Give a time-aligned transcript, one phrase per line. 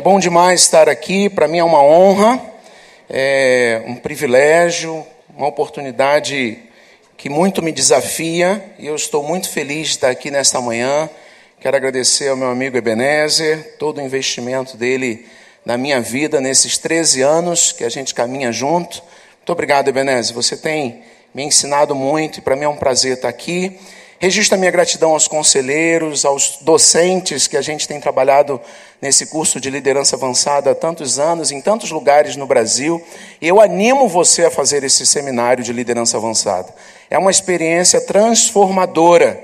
[0.00, 2.40] É bom demais estar aqui, para mim é uma honra,
[3.06, 5.06] é um privilégio,
[5.36, 6.56] uma oportunidade
[7.18, 11.06] que muito me desafia e eu estou muito feliz de estar aqui nesta manhã.
[11.60, 15.26] Quero agradecer ao meu amigo Ebenezer, todo o investimento dele
[15.66, 19.02] na minha vida nesses 13 anos que a gente caminha junto.
[19.36, 20.34] Muito obrigado, Ebenezer.
[20.34, 21.02] Você tem
[21.34, 23.78] me ensinado muito e para mim é um prazer estar aqui.
[24.22, 28.60] Registro a minha gratidão aos conselheiros, aos docentes que a gente tem trabalhado
[29.00, 33.02] nesse curso de liderança avançada há tantos anos, em tantos lugares no Brasil.
[33.40, 36.68] E eu animo você a fazer esse seminário de liderança avançada.
[37.08, 39.42] É uma experiência transformadora.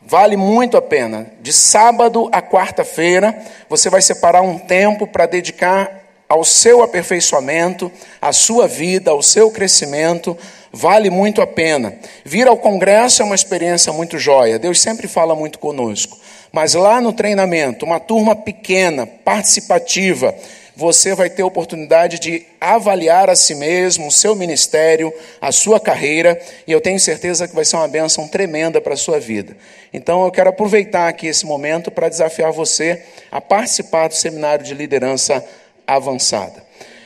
[0.00, 1.30] Vale muito a pena.
[1.42, 3.38] De sábado a quarta-feira,
[3.68, 9.50] você vai separar um tempo para dedicar ao seu aperfeiçoamento, à sua vida, ao seu
[9.50, 10.34] crescimento,
[10.74, 11.94] vale muito a pena.
[12.24, 14.58] Vir ao congresso é uma experiência muito jóia.
[14.58, 16.18] Deus sempre fala muito conosco.
[16.52, 20.34] Mas lá no treinamento, uma turma pequena, participativa,
[20.76, 25.78] você vai ter a oportunidade de avaliar a si mesmo, o seu ministério, a sua
[25.78, 29.56] carreira, e eu tenho certeza que vai ser uma bênção tremenda para a sua vida.
[29.92, 34.74] Então eu quero aproveitar aqui esse momento para desafiar você a participar do seminário de
[34.74, 35.44] liderança
[35.86, 36.64] avançada.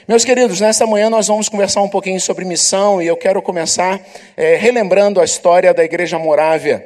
[0.08, 4.00] Meus queridos, nesta manhã nós vamos conversar um pouquinho sobre missão e eu quero começar
[4.38, 6.82] é, relembrando a história da Igreja Morávia.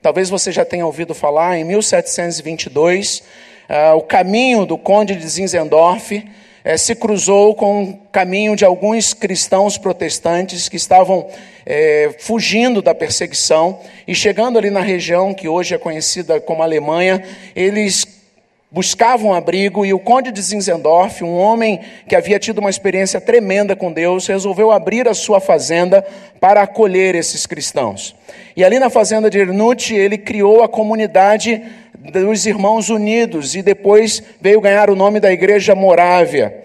[0.00, 3.22] Talvez você já tenha ouvido falar, em 1722, uh,
[3.68, 6.24] ah, o caminho do Conde de Zinzendorf
[6.64, 11.28] é, se cruzou com o caminho de alguns cristãos protestantes que estavam
[11.66, 17.22] é, fugindo da perseguição e chegando ali na região que hoje é conhecida como Alemanha,
[17.54, 18.17] eles
[18.70, 23.74] buscavam abrigo e o conde de Zinzendorf, um homem que havia tido uma experiência tremenda
[23.74, 26.04] com Deus, resolveu abrir a sua fazenda
[26.38, 28.14] para acolher esses cristãos.
[28.54, 31.62] E ali na fazenda de Ernute, ele criou a comunidade
[32.12, 36.62] dos Irmãos Unidos e depois veio ganhar o nome da Igreja Morávia.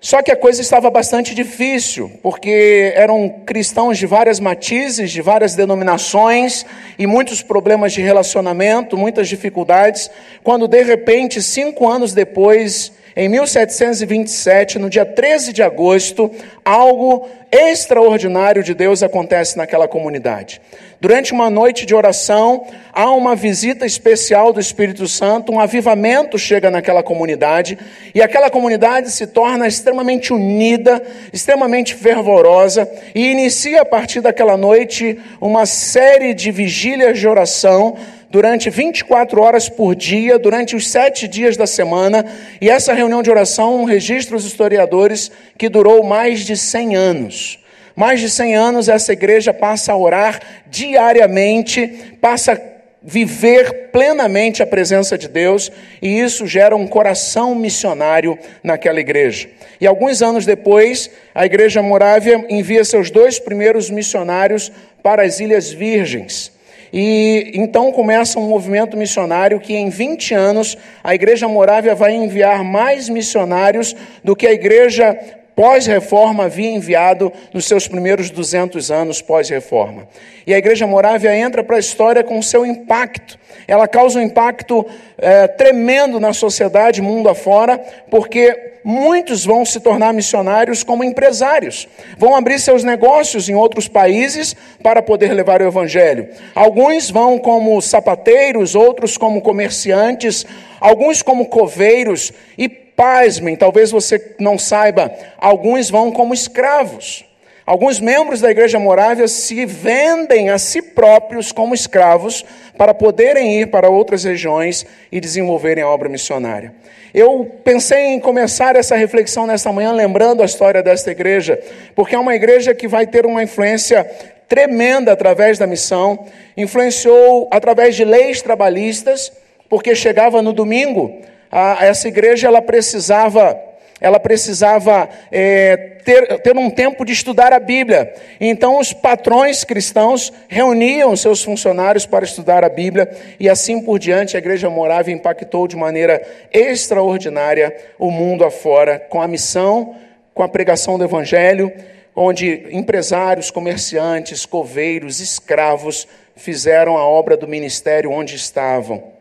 [0.00, 5.54] Só que a coisa estava bastante difícil, porque eram cristãos de várias matizes, de várias
[5.54, 6.64] denominações
[6.98, 10.10] e muitos problemas de relacionamento, muitas dificuldades,
[10.42, 16.30] quando de repente, cinco anos depois, em 1727, no dia 13 de agosto,
[16.64, 20.60] algo extraordinário de Deus acontece naquela comunidade.
[21.00, 26.70] Durante uma noite de oração, há uma visita especial do Espírito Santo, um avivamento chega
[26.70, 27.76] naquela comunidade,
[28.14, 35.18] e aquela comunidade se torna extremamente unida, extremamente fervorosa, e inicia a partir daquela noite
[35.40, 37.96] uma série de vigílias de oração
[38.30, 42.24] durante 24 horas por dia, durante os sete dias da semana,
[42.60, 47.58] e essa reunião de oração registra os historiadores que durou mais de 100 anos.
[47.96, 50.40] Mais de 100 anos essa igreja passa a orar
[50.70, 52.70] diariamente, passa a
[53.02, 59.48] viver plenamente a presença de Deus, e isso gera um coração missionário naquela igreja.
[59.80, 64.70] E alguns anos depois, a igreja Morávia envia seus dois primeiros missionários
[65.02, 66.59] para as Ilhas Virgens.
[66.92, 72.64] E então começa um movimento missionário que em 20 anos a Igreja Morávia vai enviar
[72.64, 75.18] mais missionários do que a Igreja
[75.60, 80.08] pós-reforma havia enviado nos seus primeiros 200 anos pós-reforma.
[80.46, 83.38] E a Igreja Morávia entra para a história com o seu impacto.
[83.68, 84.86] Ela causa um impacto
[85.18, 87.78] é, tremendo na sociedade, mundo afora,
[88.10, 91.86] porque muitos vão se tornar missionários como empresários.
[92.16, 96.26] Vão abrir seus negócios em outros países para poder levar o Evangelho.
[96.54, 100.46] Alguns vão como sapateiros, outros como comerciantes,
[100.80, 102.66] alguns como coveiros e
[103.00, 107.24] Pasmem, talvez você não saiba, alguns vão como escravos.
[107.64, 112.44] Alguns membros da Igreja Morávia se vendem a si próprios como escravos
[112.76, 116.74] para poderem ir para outras regiões e desenvolverem a obra missionária.
[117.14, 121.58] Eu pensei em começar essa reflexão nesta manhã lembrando a história desta igreja,
[121.94, 124.04] porque é uma igreja que vai ter uma influência
[124.46, 129.32] tremenda através da missão, influenciou através de leis trabalhistas,
[129.70, 131.18] porque chegava no domingo,
[131.50, 133.60] a, essa igreja ela precisava,
[134.00, 138.14] ela precisava é, ter, ter um tempo de estudar a Bíblia.
[138.40, 144.36] Então os patrões cristãos reuniam seus funcionários para estudar a Bíblia e assim por diante
[144.36, 149.96] a igreja morava e impactou de maneira extraordinária o mundo afora com a missão,
[150.32, 151.72] com a pregação do Evangelho,
[152.14, 156.06] onde empresários, comerciantes, coveiros, escravos
[156.36, 159.19] fizeram a obra do ministério onde estavam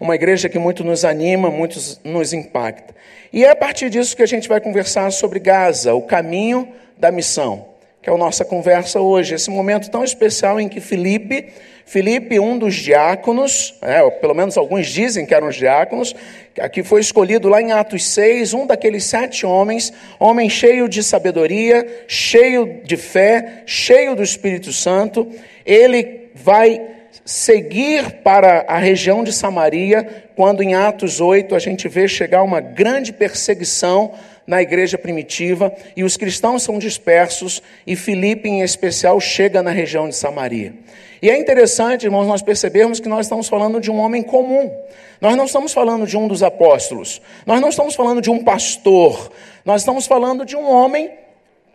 [0.00, 2.94] uma igreja que muito nos anima, muito nos impacta.
[3.32, 6.68] E é a partir disso que a gente vai conversar sobre Gaza, o caminho
[6.98, 7.72] da missão.
[8.02, 11.52] que é a nossa conversa hoje, esse momento tão especial em que Felipe,
[11.86, 16.14] Felipe, um dos diáconos, é, pelo menos alguns dizem que eram os diáconos,
[16.58, 22.04] aqui foi escolhido lá em Atos 6, um daqueles sete homens, homem cheio de sabedoria,
[22.08, 25.28] cheio de fé, cheio do Espírito Santo,
[25.64, 26.80] ele vai
[27.24, 32.60] seguir para a região de Samaria, quando em Atos 8 a gente vê chegar uma
[32.60, 34.12] grande perseguição
[34.46, 40.08] na igreja primitiva e os cristãos são dispersos e Filipe, em especial, chega na região
[40.08, 40.74] de Samaria.
[41.20, 44.72] E é interessante, irmãos, nós percebermos que nós estamos falando de um homem comum.
[45.20, 47.22] Nós não estamos falando de um dos apóstolos.
[47.46, 49.30] Nós não estamos falando de um pastor.
[49.64, 51.10] Nós estamos falando de um homem,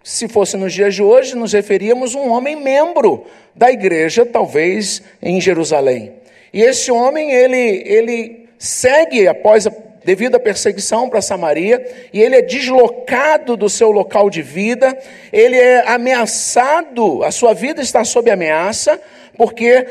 [0.07, 5.01] se fosse nos dias de hoje, nos referíamos a um homem membro da igreja, talvez
[5.21, 6.13] em Jerusalém.
[6.53, 9.71] E esse homem, ele, ele segue após a
[10.39, 14.97] perseguição para Samaria, e ele é deslocado do seu local de vida,
[15.33, 19.01] ele é ameaçado, a sua vida está sob ameaça,
[19.37, 19.85] porque,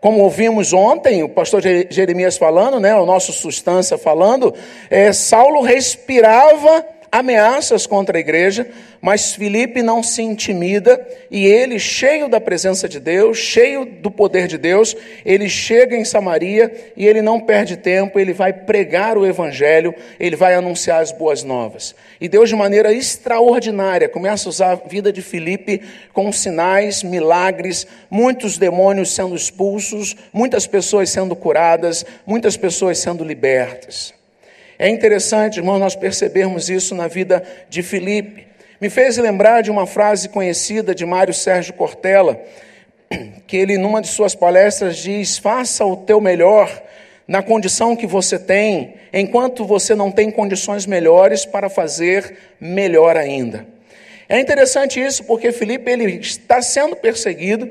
[0.00, 4.52] como ouvimos ontem, o pastor Jeremias falando, né, o nosso substância falando,
[4.90, 8.66] é, Saulo respirava ameaças contra a igreja,
[9.00, 14.48] mas Filipe não se intimida e ele, cheio da presença de Deus, cheio do poder
[14.48, 19.24] de Deus, ele chega em Samaria e ele não perde tempo, ele vai pregar o
[19.24, 21.94] evangelho, ele vai anunciar as boas novas.
[22.20, 25.82] E Deus, de maneira extraordinária, começa a usar a vida de Filipe
[26.12, 34.12] com sinais, milagres, muitos demônios sendo expulsos, muitas pessoas sendo curadas, muitas pessoas sendo libertas.
[34.84, 38.46] É interessante, irmão, nós percebermos isso na vida de Filipe.
[38.78, 42.38] Me fez lembrar de uma frase conhecida de Mário Sérgio Cortella,
[43.48, 46.70] que ele, numa de suas palestras, diz: Faça o teu melhor
[47.26, 53.66] na condição que você tem, enquanto você não tem condições melhores para fazer melhor ainda.
[54.28, 57.70] É interessante isso porque Filipe ele está sendo perseguido.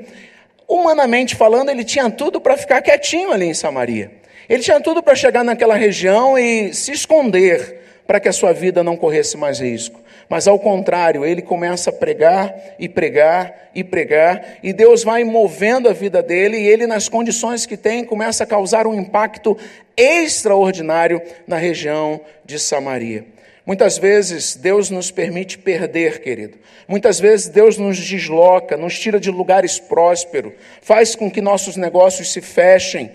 [0.66, 4.23] Humanamente falando, ele tinha tudo para ficar quietinho ali em Samaria.
[4.48, 8.82] Ele tinha tudo para chegar naquela região e se esconder para que a sua vida
[8.82, 10.00] não corresse mais risco.
[10.28, 15.88] Mas ao contrário, ele começa a pregar e pregar e pregar, e Deus vai movendo
[15.88, 19.58] a vida dele, e ele, nas condições que tem, começa a causar um impacto
[19.96, 23.24] extraordinário na região de Samaria.
[23.66, 26.58] Muitas vezes Deus nos permite perder, querido.
[26.86, 30.52] Muitas vezes Deus nos desloca, nos tira de lugares prósperos,
[30.82, 33.10] faz com que nossos negócios se fechem,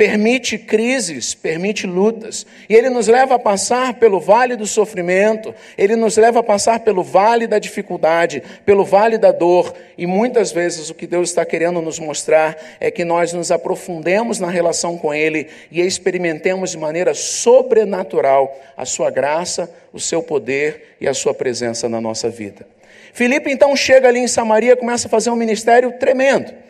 [0.00, 5.94] permite crises, permite lutas, e Ele nos leva a passar pelo vale do sofrimento, Ele
[5.94, 10.88] nos leva a passar pelo vale da dificuldade, pelo vale da dor, e muitas vezes
[10.88, 15.12] o que Deus está querendo nos mostrar é que nós nos aprofundemos na relação com
[15.12, 21.34] Ele e experimentemos de maneira sobrenatural a Sua graça, o Seu poder e a Sua
[21.34, 22.66] presença na nossa vida.
[23.12, 26.69] Filipe então chega ali em Samaria, começa a fazer um ministério tremendo.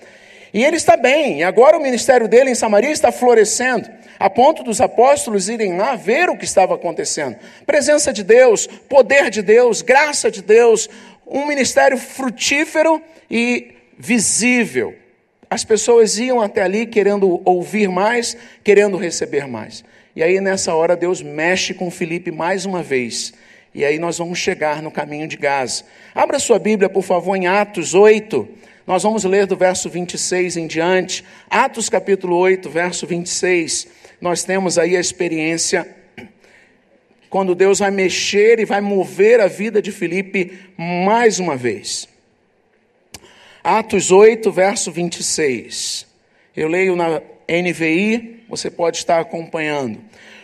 [0.53, 3.89] E ele está bem, e agora o ministério dele em Samaria está florescendo,
[4.19, 7.37] a ponto dos apóstolos irem lá ver o que estava acontecendo.
[7.65, 10.91] Presença de Deus, poder de Deus, graça de Deus,
[11.27, 13.01] um ministério frutífero
[13.31, 14.95] e visível.
[15.49, 19.85] As pessoas iam até ali querendo ouvir mais, querendo receber mais.
[20.15, 23.33] E aí nessa hora Deus mexe com Felipe mais uma vez.
[23.73, 25.85] E aí nós vamos chegar no caminho de Gaza.
[26.15, 28.49] Abra sua Bíblia, por favor, em Atos 8.
[28.87, 33.87] Nós vamos ler do verso 26 em diante, Atos capítulo 8, verso 26.
[34.21, 35.97] Nós temos aí a experiência
[37.29, 42.09] quando Deus vai mexer e vai mover a vida de Filipe mais uma vez.
[43.63, 46.07] Atos 8, verso 26.
[46.57, 50.01] Eu leio na NVI, você pode estar acompanhando.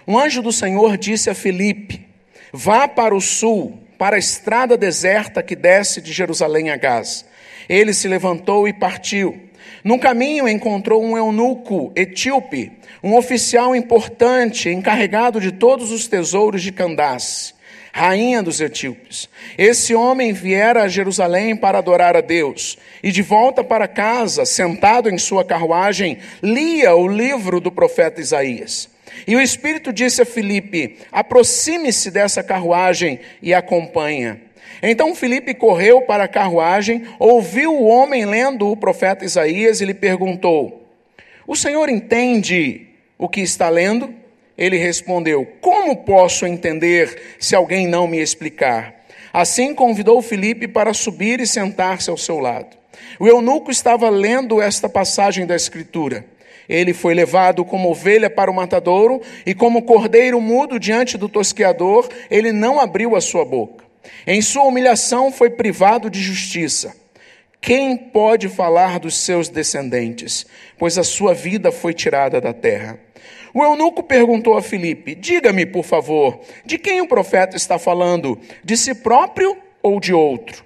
[0.07, 2.07] Um anjo do Senhor disse a Filipe:
[2.53, 7.25] Vá para o sul, para a estrada deserta que desce de Jerusalém a Gaza.
[7.69, 9.41] Ele se levantou e partiu.
[9.83, 16.73] No caminho encontrou um eunuco etíope, um oficial importante, encarregado de todos os tesouros de
[16.73, 17.55] Candace,
[17.93, 19.29] rainha dos etíopes.
[19.57, 25.09] Esse homem viera a Jerusalém para adorar a Deus, e de volta para casa, sentado
[25.09, 28.89] em sua carruagem, lia o livro do profeta Isaías.
[29.27, 34.46] E o Espírito disse a Filipe: aproxime-se dessa carruagem e acompanha.
[34.83, 39.95] Então Filipe correu para a carruagem, ouviu o homem lendo o profeta Isaías e lhe
[39.95, 40.87] perguntou:
[41.47, 42.87] O senhor entende
[43.19, 44.15] o que está lendo?
[44.57, 48.95] Ele respondeu: Como posso entender se alguém não me explicar?
[49.33, 52.77] Assim convidou Filipe para subir e sentar-se ao seu lado.
[53.21, 56.25] O eunuco estava lendo esta passagem da Escritura.
[56.69, 62.09] Ele foi levado como ovelha para o matadouro, e como cordeiro mudo diante do tosqueador,
[62.31, 63.86] ele não abriu a sua boca.
[64.27, 66.95] Em sua humilhação foi privado de justiça.
[67.61, 70.47] Quem pode falar dos seus descendentes?
[70.79, 72.99] Pois a sua vida foi tirada da terra.
[73.53, 78.39] O eunuco perguntou a Filipe: Diga-me, por favor, de quem o profeta está falando?
[78.63, 80.65] De si próprio ou de outro?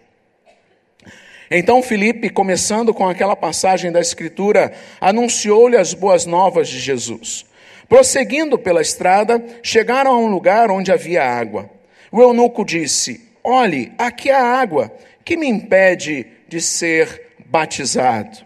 [1.50, 7.46] Então Filipe, começando com aquela passagem da Escritura, anunciou-lhe as boas novas de Jesus.
[7.88, 11.68] Prosseguindo pela estrada, chegaram a um lugar onde havia água.
[12.12, 14.92] O eunuco disse: Olhe, aqui há água,
[15.24, 18.38] que me impede de ser batizado?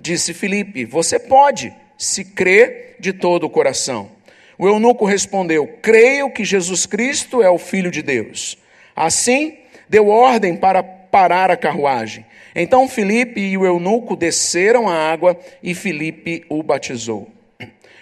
[0.00, 4.10] Disse Filipe: Você pode, se crê de todo o coração.
[4.58, 8.58] O eunuco respondeu: Creio que Jesus Cristo é o Filho de Deus.
[8.94, 12.26] Assim, deu ordem para parar a carruagem.
[12.54, 17.28] Então Filipe e o eunuco desceram a água e Filipe o batizou.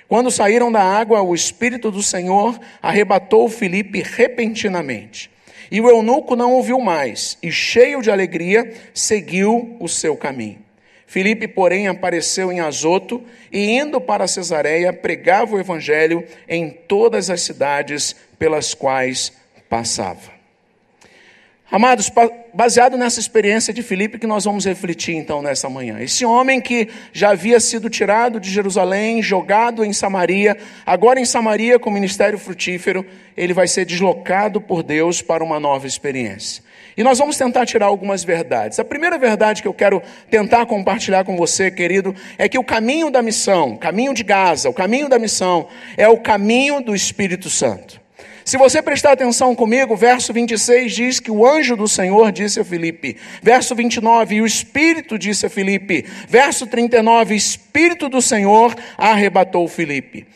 [0.08, 5.33] Quando saíram da água, o Espírito do Senhor arrebatou Filipe repentinamente.
[5.70, 10.58] E o eunuco não ouviu mais, e cheio de alegria, seguiu o seu caminho.
[11.06, 17.42] Filipe, porém, apareceu em Azoto e, indo para Cesareia, pregava o evangelho em todas as
[17.42, 19.32] cidades pelas quais
[19.68, 20.33] passava.
[21.70, 22.10] Amados,
[22.52, 25.98] baseado nessa experiência de Filipe que nós vamos refletir então nessa manhã.
[25.98, 31.78] Esse homem que já havia sido tirado de Jerusalém, jogado em Samaria, agora em Samaria
[31.78, 33.04] com ministério frutífero,
[33.36, 36.62] ele vai ser deslocado por Deus para uma nova experiência.
[36.96, 38.78] E nós vamos tentar tirar algumas verdades.
[38.78, 43.10] A primeira verdade que eu quero tentar compartilhar com você, querido, é que o caminho
[43.10, 45.66] da missão, o caminho de Gaza, o caminho da missão
[45.96, 48.03] é o caminho do Espírito Santo.
[48.44, 52.64] Se você prestar atenção comigo, verso 26 diz que o anjo do Senhor disse a
[52.64, 53.16] Filipe.
[53.42, 56.04] Verso 29, e o Espírito disse a Filipe.
[56.28, 60.26] Verso 39, Espírito do Senhor arrebatou Filipe.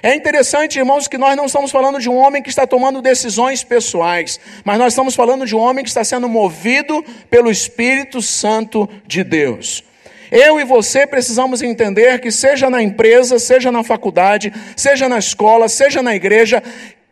[0.00, 3.64] É interessante, irmãos, que nós não estamos falando de um homem que está tomando decisões
[3.64, 8.88] pessoais, mas nós estamos falando de um homem que está sendo movido pelo Espírito Santo
[9.04, 9.82] de Deus.
[10.30, 15.68] Eu e você precisamos entender que, seja na empresa, seja na faculdade, seja na escola,
[15.68, 16.62] seja na igreja,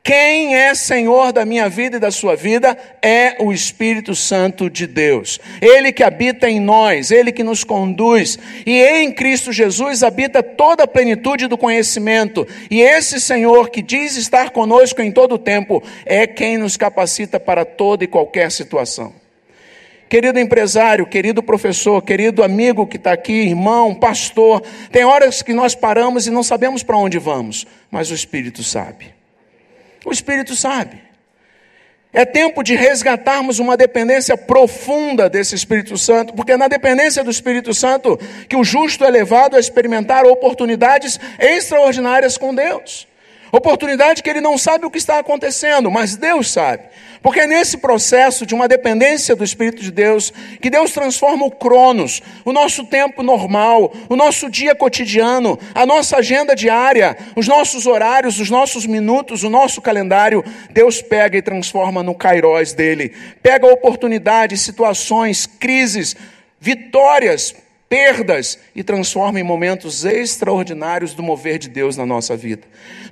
[0.05, 4.87] quem é Senhor da minha vida e da sua vida é o Espírito Santo de
[4.87, 5.41] Deus.
[5.63, 8.39] Ele que habita em nós, ele que nos conduz.
[8.67, 12.47] E em Cristo Jesus habita toda a plenitude do conhecimento.
[12.71, 17.41] E esse Senhor que diz estar conosco em todo o tempo é quem nos capacita
[17.41, 19.11] para toda e qualquer situação.
[20.07, 25.75] Querido empresário, querido professor, querido amigo que está aqui, irmão, pastor, tem horas que nós
[25.75, 29.24] paramos e não sabemos para onde vamos, mas o Espírito sabe.
[30.05, 31.03] O Espírito sabe.
[32.13, 37.31] É tempo de resgatarmos uma dependência profunda desse Espírito Santo, porque é na dependência do
[37.31, 38.17] Espírito Santo
[38.49, 43.09] que o justo é levado a experimentar oportunidades extraordinárias com Deus.
[43.51, 46.85] Oportunidade que ele não sabe o que está acontecendo, mas Deus sabe.
[47.25, 51.51] Porque é nesse processo de uma dependência do Espírito de Deus que Deus transforma o
[51.51, 57.87] cronos, o nosso tempo normal, o nosso dia cotidiano, a nossa agenda diária, os nossos
[57.87, 60.45] horários, os nossos minutos, o nosso calendário.
[60.69, 63.15] Deus pega e transforma no kairós dele.
[63.43, 66.15] Pega oportunidades, situações, crises,
[66.61, 67.55] vitórias,
[67.95, 72.63] perdas e transforma em momentos extraordinários do mover de Deus na nossa vida.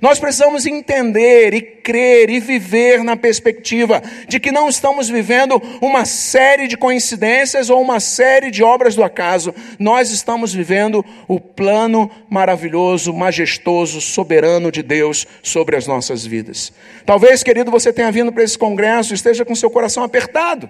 [0.01, 6.03] Nós precisamos entender e crer e viver na perspectiva de que não estamos vivendo uma
[6.03, 9.55] série de coincidências ou uma série de obras do acaso.
[9.79, 16.73] Nós estamos vivendo o plano maravilhoso, majestoso, soberano de Deus sobre as nossas vidas.
[17.05, 20.69] Talvez, querido, você tenha vindo para esse congresso e esteja com seu coração apertado.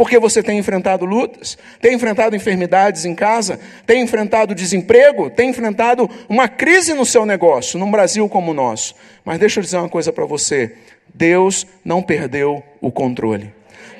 [0.00, 6.08] Porque você tem enfrentado lutas, tem enfrentado enfermidades em casa, tem enfrentado desemprego, tem enfrentado
[6.26, 8.94] uma crise no seu negócio, num Brasil como o nosso.
[9.26, 10.74] Mas deixa eu dizer uma coisa para você:
[11.12, 13.52] Deus não perdeu o controle.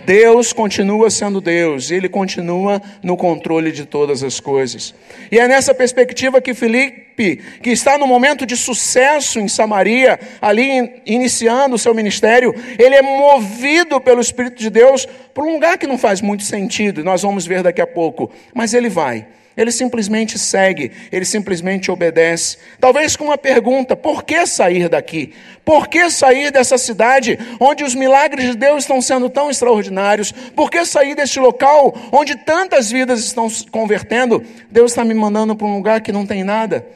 [0.05, 4.95] Deus continua sendo Deus, Ele continua no controle de todas as coisas.
[5.31, 11.03] E é nessa perspectiva que Felipe, que está no momento de sucesso em Samaria, ali
[11.05, 15.87] iniciando o seu ministério, ele é movido pelo Espírito de Deus para um lugar que
[15.87, 19.27] não faz muito sentido, nós vamos ver daqui a pouco, mas ele vai.
[19.61, 22.57] Ele simplesmente segue, ele simplesmente obedece.
[22.81, 25.35] Talvez com uma pergunta: por que sair daqui?
[25.67, 30.33] Por que sair dessa cidade onde os milagres de Deus estão sendo tão extraordinários?
[30.33, 34.43] Por que sair deste local onde tantas vidas estão se convertendo?
[34.71, 36.87] Deus está me mandando para um lugar que não tem nada.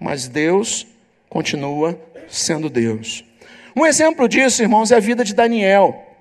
[0.00, 0.86] Mas Deus
[1.28, 3.22] continua sendo Deus.
[3.76, 6.11] Um exemplo disso, irmãos, é a vida de Daniel.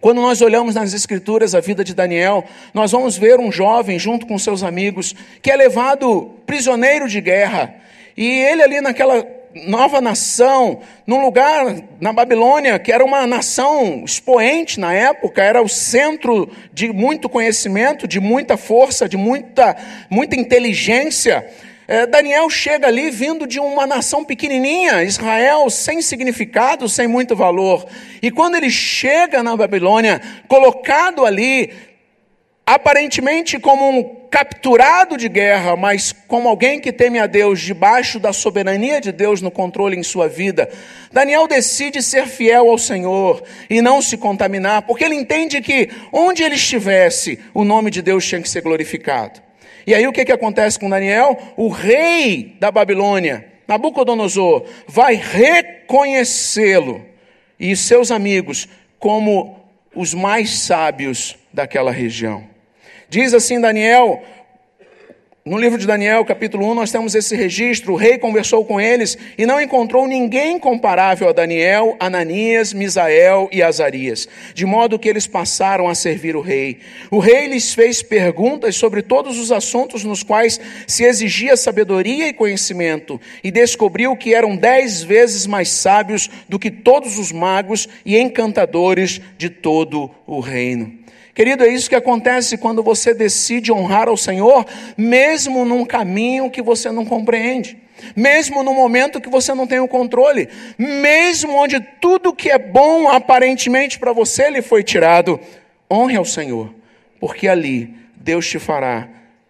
[0.00, 4.26] Quando nós olhamos nas Escrituras a vida de Daniel, nós vamos ver um jovem junto
[4.26, 7.74] com seus amigos que é levado prisioneiro de guerra.
[8.16, 9.26] E ele ali naquela
[9.66, 15.68] nova nação, num lugar na Babilônia que era uma nação expoente na época, era o
[15.68, 19.76] centro de muito conhecimento, de muita força, de muita,
[20.10, 21.46] muita inteligência.
[21.88, 27.86] É, Daniel chega ali vindo de uma nação pequenininha, Israel, sem significado, sem muito valor.
[28.20, 31.72] E quando ele chega na Babilônia, colocado ali,
[32.66, 38.32] aparentemente como um capturado de guerra, mas como alguém que teme a Deus, debaixo da
[38.32, 40.68] soberania de Deus no controle em sua vida,
[41.12, 46.42] Daniel decide ser fiel ao Senhor e não se contaminar, porque ele entende que onde
[46.42, 49.45] ele estivesse, o nome de Deus tinha que ser glorificado.
[49.86, 51.38] E aí o que, que acontece com Daniel?
[51.56, 57.04] O rei da Babilônia, Nabucodonosor, vai reconhecê-lo
[57.58, 59.60] e seus amigos como
[59.94, 62.44] os mais sábios daquela região.
[63.08, 64.22] Diz assim Daniel,
[65.46, 67.92] no livro de Daniel, capítulo 1, nós temos esse registro.
[67.92, 73.62] O rei conversou com eles e não encontrou ninguém comparável a Daniel, Ananias, Misael e
[73.62, 76.80] Azarias, de modo que eles passaram a servir o rei.
[77.12, 82.32] O rei lhes fez perguntas sobre todos os assuntos nos quais se exigia sabedoria e
[82.32, 88.18] conhecimento, e descobriu que eram dez vezes mais sábios do que todos os magos e
[88.18, 90.95] encantadores de todo o reino.
[91.36, 94.64] Querido, é isso que acontece quando você decide honrar ao Senhor,
[94.96, 97.76] mesmo num caminho que você não compreende,
[98.16, 103.10] mesmo no momento que você não tem o controle, mesmo onde tudo que é bom
[103.10, 105.38] aparentemente para você lhe foi tirado.
[105.92, 106.74] Honre ao Senhor,
[107.20, 109.06] porque ali Deus te fará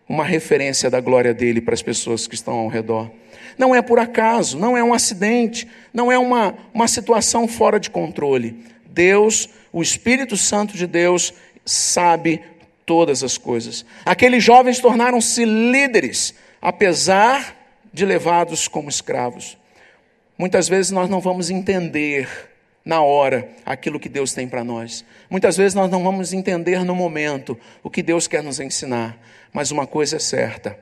[0.09, 3.09] uma referência da glória dele para as pessoas que estão ao redor.
[3.57, 7.91] Não é por acaso, não é um acidente, não é uma, uma situação fora de
[7.91, 8.57] controle.
[8.97, 11.35] Deus, o Espírito Santo de Deus,
[11.67, 12.43] sabe
[12.87, 13.85] todas as coisas.
[14.05, 17.57] Aqueles jovens tornaram-se líderes, apesar
[17.93, 19.59] de levados como escravos.
[20.39, 22.29] Muitas vezes nós não vamos entender
[22.85, 25.05] na hora aquilo que Deus tem para nós.
[25.29, 29.19] Muitas vezes nós não vamos entender no momento o que Deus quer nos ensinar.
[29.53, 30.79] Mas uma coisa é certa: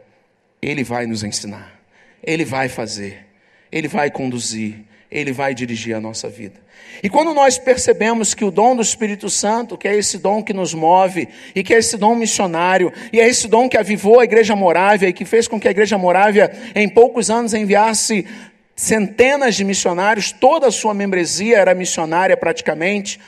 [0.61, 1.81] Ele vai nos ensinar,
[2.23, 3.27] Ele vai fazer,
[3.73, 6.61] Ele vai conduzir, Ele vai dirigir a nossa vida.
[7.03, 10.53] E quando nós percebemos que o dom do Espírito Santo, que é esse dom que
[10.53, 14.25] nos move, e que é esse dom missionário, e é esse dom que avivou a
[14.25, 18.27] Igreja Morávia e que fez com que a Igreja Morávia, em poucos anos, enviasse
[18.75, 23.21] centenas de missionários, toda a sua membresia era missionária praticamente,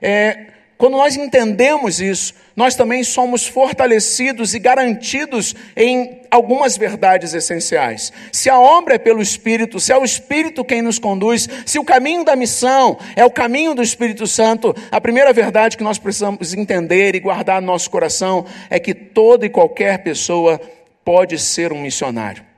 [0.00, 8.12] é, quando nós entendemos isso, nós também somos fortalecidos e garantidos em algumas verdades essenciais.
[8.32, 11.84] Se a obra é pelo Espírito, se é o Espírito quem nos conduz, se o
[11.84, 16.52] caminho da missão é o caminho do Espírito Santo, a primeira verdade que nós precisamos
[16.52, 20.60] entender e guardar no nosso coração é que toda e qualquer pessoa
[21.04, 22.53] pode ser um missionário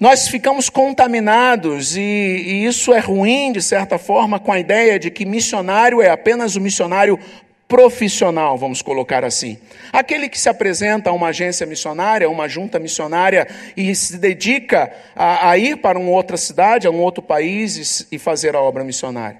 [0.00, 5.10] nós ficamos contaminados e, e, isso é ruim, de certa forma, com a ideia de
[5.10, 7.18] que missionário é apenas o missionário
[7.66, 9.58] profissional, vamos colocar assim.
[9.92, 15.50] Aquele que se apresenta a uma agência missionária, uma junta missionária e se dedica a,
[15.50, 18.84] a ir para uma outra cidade, a um outro país e, e fazer a obra
[18.84, 19.36] missionária.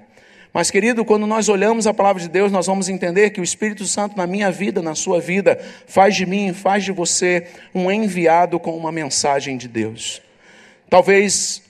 [0.53, 3.85] Mas, querido, quando nós olhamos a palavra de Deus, nós vamos entender que o Espírito
[3.85, 8.59] Santo na minha vida, na sua vida, faz de mim, faz de você um enviado
[8.59, 10.21] com uma mensagem de Deus.
[10.89, 11.63] Talvez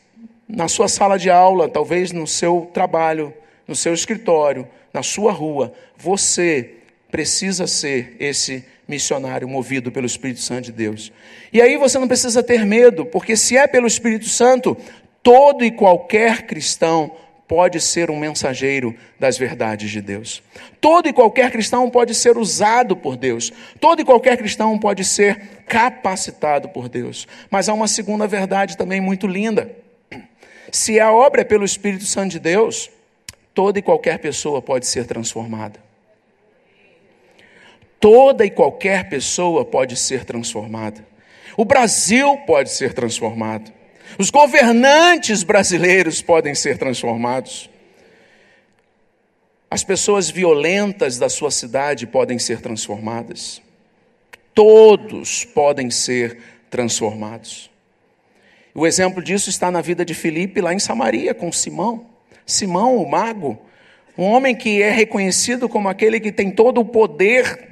[0.48, 3.34] na sua sala de aula, talvez no seu trabalho,
[3.68, 6.76] no seu escritório, na sua rua, você
[7.12, 11.12] precisa ser esse missionário movido pelo Espírito Santo de Deus.
[11.54, 14.76] E aí você não precisa ter medo, porque se é pelo Espírito Santo,
[15.22, 17.12] todo e qualquer cristão
[17.50, 20.44] pode ser um mensageiro das verdades de Deus.
[20.80, 23.52] Todo e qualquer cristão pode ser usado por Deus.
[23.80, 27.28] Todo e qualquer cristão pode ser capacitado por Deus.
[27.50, 29.76] Mas há uma segunda verdade também muito linda.
[30.72, 32.92] Se a obra é pelo Espírito Santo de Deus,
[33.52, 35.80] toda e qualquer pessoa pode ser transformada.
[38.00, 41.04] Toda e qualquer pessoa pode ser transformada.
[41.58, 43.79] O Brasil pode ser transformado.
[44.20, 47.70] Os governantes brasileiros podem ser transformados.
[49.72, 53.62] As pessoas violentas da sua cidade podem ser transformadas.
[54.54, 56.38] Todos podem ser
[56.70, 57.72] transformados.
[58.76, 62.06] O exemplo disso está na vida de Filipe lá em Samaria com Simão.
[62.46, 63.58] Simão, o mago,
[64.18, 67.70] um homem que é reconhecido como aquele que tem todo o poder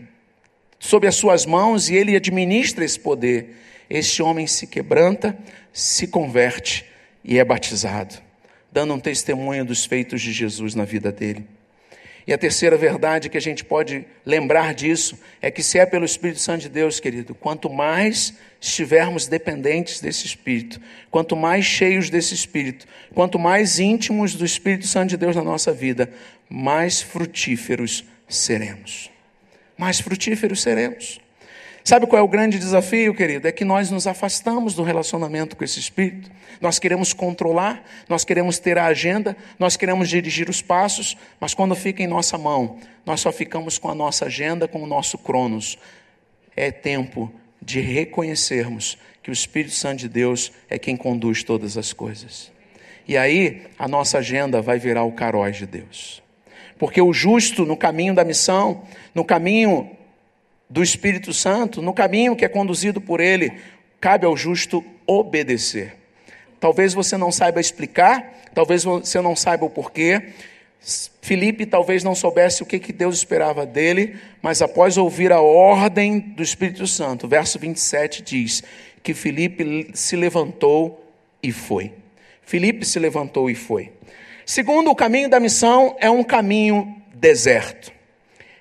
[0.79, 3.53] sob as suas mãos e ele administra esse poder.
[3.89, 5.37] Este homem se quebranta,
[5.71, 6.85] se converte
[7.23, 8.15] e é batizado,
[8.71, 11.45] dando um testemunho dos feitos de Jesus na vida dele.
[12.27, 16.03] E a terceira verdade que a gente pode lembrar disso é que, se é pelo
[16.03, 22.33] Espírito Santo de Deus, querido, quanto mais estivermos dependentes desse Espírito, quanto mais cheios desse
[22.33, 26.11] Espírito, quanto mais íntimos do Espírito Santo de Deus na nossa vida,
[26.49, 29.09] mais frutíferos seremos.
[29.77, 31.21] Mais frutíferos seremos.
[31.87, 33.47] Sabe qual é o grande desafio, querido?
[33.47, 36.29] É que nós nos afastamos do relacionamento com esse Espírito.
[36.59, 41.73] Nós queremos controlar, nós queremos ter a agenda, nós queremos dirigir os passos, mas quando
[41.75, 45.77] fica em nossa mão, nós só ficamos com a nossa agenda, com o nosso cronos.
[46.57, 51.93] É tempo de reconhecermos que o Espírito Santo de Deus é quem conduz todas as
[51.93, 52.51] coisas.
[53.07, 56.21] E aí, a nossa agenda vai virar o caróis de Deus.
[56.77, 58.83] Porque o justo no caminho da missão,
[59.15, 59.96] no caminho
[60.69, 63.53] do Espírito Santo, no caminho que é conduzido por ele,
[63.99, 65.95] cabe ao justo obedecer.
[66.59, 70.29] Talvez você não saiba explicar, talvez você não saiba o porquê.
[71.21, 76.19] Felipe talvez não soubesse o que, que Deus esperava dele, mas após ouvir a ordem
[76.19, 78.63] do Espírito Santo, verso 27 diz
[79.03, 81.05] que Felipe se levantou
[81.41, 81.93] e foi.
[82.41, 83.91] Felipe se levantou e foi.
[84.45, 87.91] Segundo, o caminho da missão é um caminho deserto.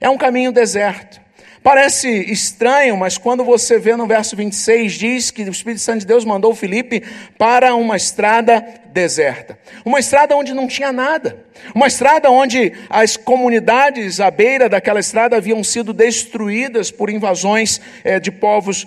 [0.00, 1.20] É um caminho deserto.
[1.66, 6.06] Parece estranho, mas quando você vê no verso 26, diz que o Espírito Santo de
[6.06, 7.02] Deus mandou Felipe
[7.36, 9.58] para uma estrada deserta.
[9.84, 11.44] Uma estrada onde não tinha nada.
[11.74, 18.20] Uma estrada onde as comunidades à beira daquela estrada haviam sido destruídas por invasões é,
[18.20, 18.86] de povos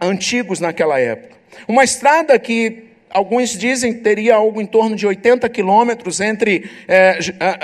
[0.00, 1.36] antigos naquela época.
[1.68, 2.86] Uma estrada que
[3.16, 7.18] alguns dizem teria algo em torno de 80 quilômetros entre, é,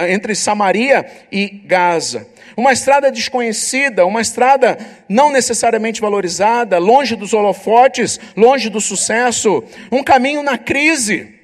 [0.08, 2.26] entre Samaria e Gaza.
[2.56, 10.02] Uma estrada desconhecida, uma estrada não necessariamente valorizada, longe dos holofotes, longe do sucesso, um
[10.02, 11.34] caminho na crise.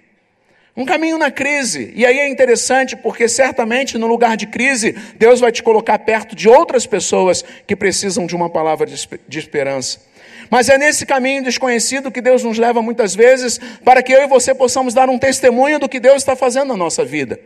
[0.75, 1.93] Um caminho na crise.
[1.95, 6.35] E aí é interessante porque certamente no lugar de crise, Deus vai te colocar perto
[6.35, 10.09] de outras pessoas que precisam de uma palavra de esperança.
[10.51, 14.27] Mas é nesse caminho desconhecido que Deus nos leva muitas vezes para que eu e
[14.27, 17.39] você possamos dar um testemunho do que Deus está fazendo na nossa vida.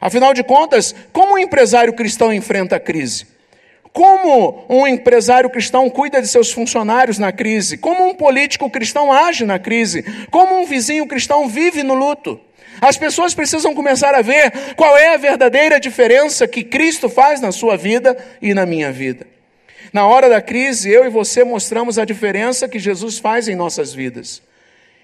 [0.00, 3.26] Afinal de contas, como um empresário cristão enfrenta a crise?
[3.92, 7.76] Como um empresário cristão cuida de seus funcionários na crise?
[7.76, 10.04] Como um político cristão age na crise?
[10.30, 12.40] Como um vizinho cristão vive no luto?
[12.80, 17.50] As pessoas precisam começar a ver qual é a verdadeira diferença que Cristo faz na
[17.50, 19.26] sua vida e na minha vida.
[19.92, 23.92] Na hora da crise, eu e você mostramos a diferença que Jesus faz em nossas
[23.92, 24.42] vidas.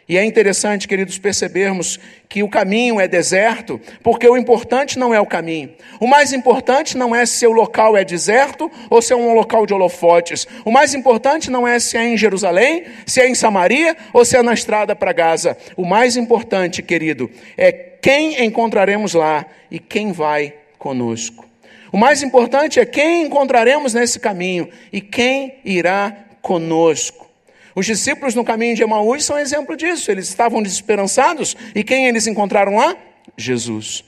[0.07, 5.21] E é interessante, queridos, percebermos que o caminho é deserto, porque o importante não é
[5.21, 5.73] o caminho.
[5.99, 9.65] O mais importante não é se o local é deserto ou se é um local
[9.65, 10.47] de holofotes.
[10.63, 14.37] O mais importante não é se é em Jerusalém, se é em Samaria ou se
[14.37, 15.57] é na estrada para Gaza.
[15.75, 21.54] O mais importante, querido, é quem encontraremos lá e quem vai conosco.
[21.95, 27.31] O mais importante é quem encontraremos nesse caminho e quem irá conosco.
[27.73, 30.11] Os discípulos no caminho de Emaús são exemplo disso.
[30.11, 32.97] Eles estavam desesperançados e quem eles encontraram lá?
[33.39, 34.03] Jesus.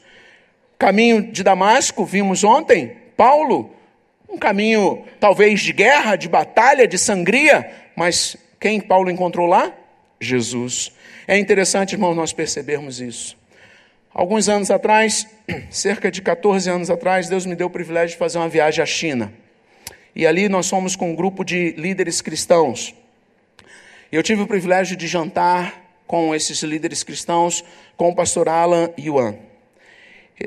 [0.76, 3.72] Caminho de Damasco, vimos ontem, Paulo.
[4.28, 9.72] Um caminho talvez de guerra, de batalha, de sangria, mas quem Paulo encontrou lá?
[10.20, 10.90] Jesus.
[11.28, 13.35] É interessante, irmão, nós percebermos isso.
[14.18, 15.26] Alguns anos atrás,
[15.68, 18.86] cerca de 14 anos atrás, Deus me deu o privilégio de fazer uma viagem à
[18.86, 19.30] China.
[20.14, 22.94] E ali nós fomos com um grupo de líderes cristãos.
[24.10, 27.62] Eu tive o privilégio de jantar com esses líderes cristãos,
[27.94, 29.36] com o pastor Alan Yuan.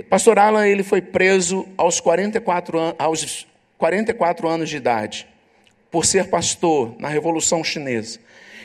[0.09, 3.45] Pastor Alan ele foi preso aos 44, an aos
[3.77, 5.27] 44 anos de idade,
[5.91, 8.19] por ser pastor na Revolução Chinesa.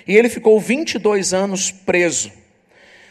[0.08, 2.32] E ele ficou 22 anos preso.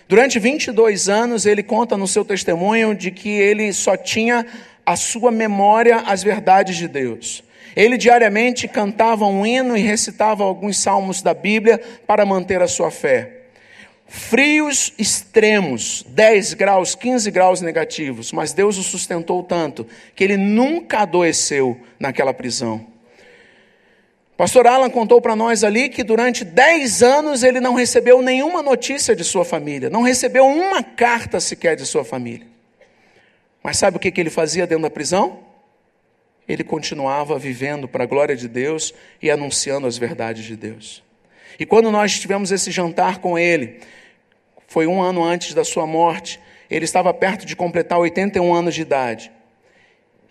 [0.08, 4.46] Durante 22 anos, ele conta no seu testemunho de que ele só tinha
[4.86, 7.44] a sua memória as verdades de Deus.
[7.76, 12.92] Ele diariamente cantava um hino e recitava alguns salmos da Bíblia para manter a sua
[12.92, 13.40] fé.
[14.08, 21.00] Frios extremos, 10 graus, 15 graus negativos, mas Deus o sustentou tanto que ele nunca
[21.00, 22.93] adoeceu naquela prisão.
[24.36, 29.16] Pastor Alan contou para nós ali que durante 10 anos ele não recebeu nenhuma notícia
[29.16, 32.48] de sua família, não recebeu uma carta sequer de sua família.
[33.62, 35.44] Mas sabe o que, que ele fazia dentro da prisão?
[36.48, 41.04] ele continuava vivendo para a glória de Deus e anunciando as verdades de Deus.
[41.60, 43.80] E quando nós tivemos esse jantar com ele,
[44.68, 48.82] foi um ano antes da sua morte, ele estava perto de completar 81 anos de
[48.82, 49.32] idade.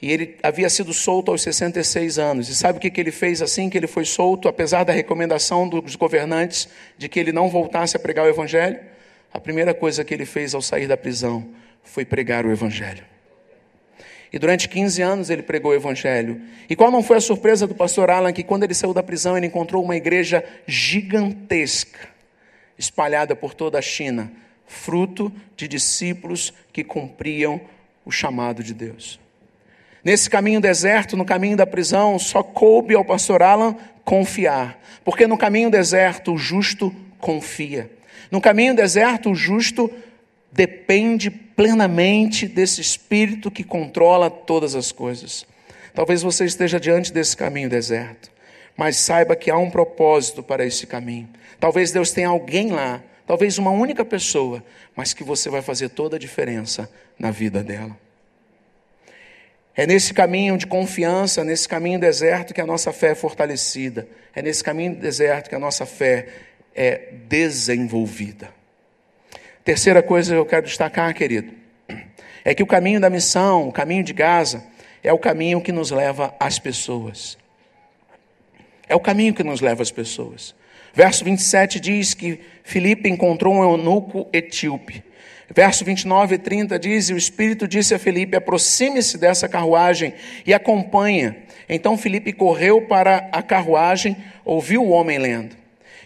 [0.03, 2.49] E ele havia sido solto aos 66 anos.
[2.49, 5.69] E sabe o que, que ele fez assim que ele foi solto, apesar da recomendação
[5.69, 8.81] dos governantes de que ele não voltasse a pregar o Evangelho?
[9.33, 11.49] A primeira coisa que ele fez ao sair da prisão
[11.85, 13.05] foi pregar o Evangelho.
[14.33, 16.41] E durante 15 anos ele pregou o evangelho.
[16.69, 19.37] E qual não foi a surpresa do pastor Alan que quando ele saiu da prisão
[19.37, 22.09] ele encontrou uma igreja gigantesca,
[22.79, 24.33] espalhada por toda a China,
[24.67, 27.61] fruto de discípulos que cumpriam
[28.07, 29.22] o chamado de Deus.
[30.05, 35.39] Nesse caminho deserto, no caminho da prisão, só coube ao pastor Alan confiar, porque no
[35.39, 37.91] caminho deserto o justo confia.
[38.31, 39.91] No caminho deserto o justo
[40.51, 45.47] depende plenamente desse espírito que controla todas as coisas.
[45.95, 48.31] Talvez você esteja diante desse caminho deserto,
[48.77, 51.29] mas saiba que há um propósito para esse caminho.
[51.61, 54.65] Talvez Deus tenha alguém lá, talvez uma única pessoa,
[54.97, 57.97] mas que você vai fazer toda a diferença na vida dela.
[59.75, 64.07] É nesse caminho de confiança, nesse caminho deserto que a nossa fé é fortalecida.
[64.35, 66.29] É nesse caminho deserto que a nossa fé
[66.75, 68.51] é desenvolvida.
[69.65, 71.53] Terceira coisa que eu quero destacar, querido,
[72.45, 74.65] é que o caminho da missão, o caminho de Gaza,
[75.03, 77.39] é o caminho que nos leva às pessoas.
[78.89, 80.55] É o caminho que nos leva às pessoas.
[80.93, 85.03] Verso 27 diz que Filipe encontrou um eunuco etíope.
[85.55, 90.15] Verso 29 e 30 diz: E o Espírito disse a Filipe: aproxime-se dessa carruagem
[90.47, 91.37] e acompanha.
[91.69, 95.55] Então Filipe correu para a carruagem, ouviu o homem lendo.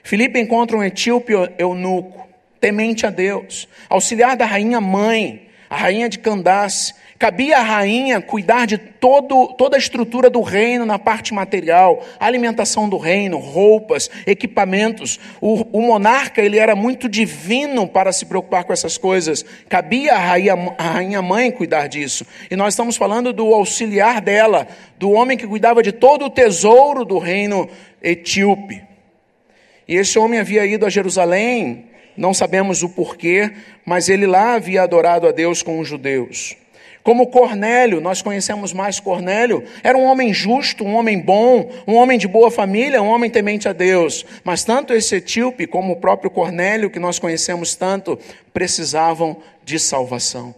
[0.02, 2.26] Filipe encontra um etíope eunuco,
[2.60, 8.66] temente a Deus, auxiliar da rainha mãe, a rainha de Candace, Cabia à rainha cuidar
[8.66, 15.18] de todo, toda a estrutura do reino na parte material, alimentação do reino, roupas, equipamentos.
[15.40, 19.46] O, o, monarca ele era muito divino para se preocupar com essas coisas.
[19.66, 22.26] Cabia à rainha, à rainha mãe cuidar disso.
[22.50, 24.66] E nós estamos falando do auxiliar dela,
[24.98, 27.66] do homem que cuidava de todo o tesouro do reino
[28.02, 28.82] etíope.
[29.88, 33.52] E esse homem havia ido a Jerusalém, não sabemos o porquê,
[33.86, 36.56] mas ele lá havia adorado a Deus com os judeus.
[37.06, 42.18] Como Cornélio, nós conhecemos mais Cornélio, era um homem justo, um homem bom, um homem
[42.18, 44.26] de boa família, um homem temente a Deus.
[44.42, 48.18] Mas tanto esse etíope como o próprio Cornélio, que nós conhecemos tanto,
[48.52, 50.52] precisavam de salvação.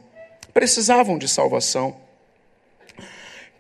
[0.55, 1.95] Precisavam de salvação.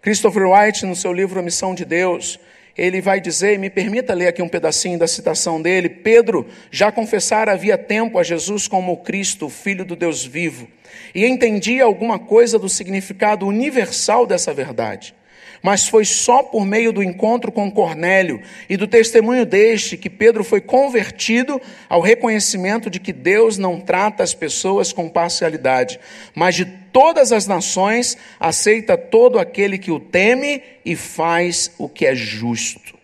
[0.00, 2.40] Christopher White, no seu livro A Missão de Deus,
[2.78, 7.52] ele vai dizer, me permita ler aqui um pedacinho da citação dele: Pedro já confessara
[7.52, 10.68] havia tempo a Jesus como o Cristo, Filho do Deus vivo
[11.14, 15.14] e entendia alguma coisa do significado universal dessa verdade.
[15.62, 20.44] Mas foi só por meio do encontro com Cornélio e do testemunho deste que Pedro
[20.44, 25.98] foi convertido ao reconhecimento de que Deus não trata as pessoas com parcialidade,
[26.34, 32.06] mas de todas as nações aceita todo aquele que o teme e faz o que
[32.06, 32.96] é justo.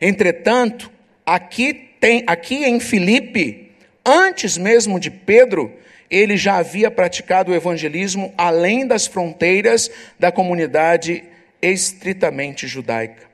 [0.00, 0.90] Entretanto,
[1.24, 3.72] aqui tem aqui em Filipe,
[4.04, 5.70] antes mesmo de Pedro,
[6.10, 11.22] ele já havia praticado o evangelismo além das fronteiras da comunidade
[11.62, 13.28] estritamente judaica.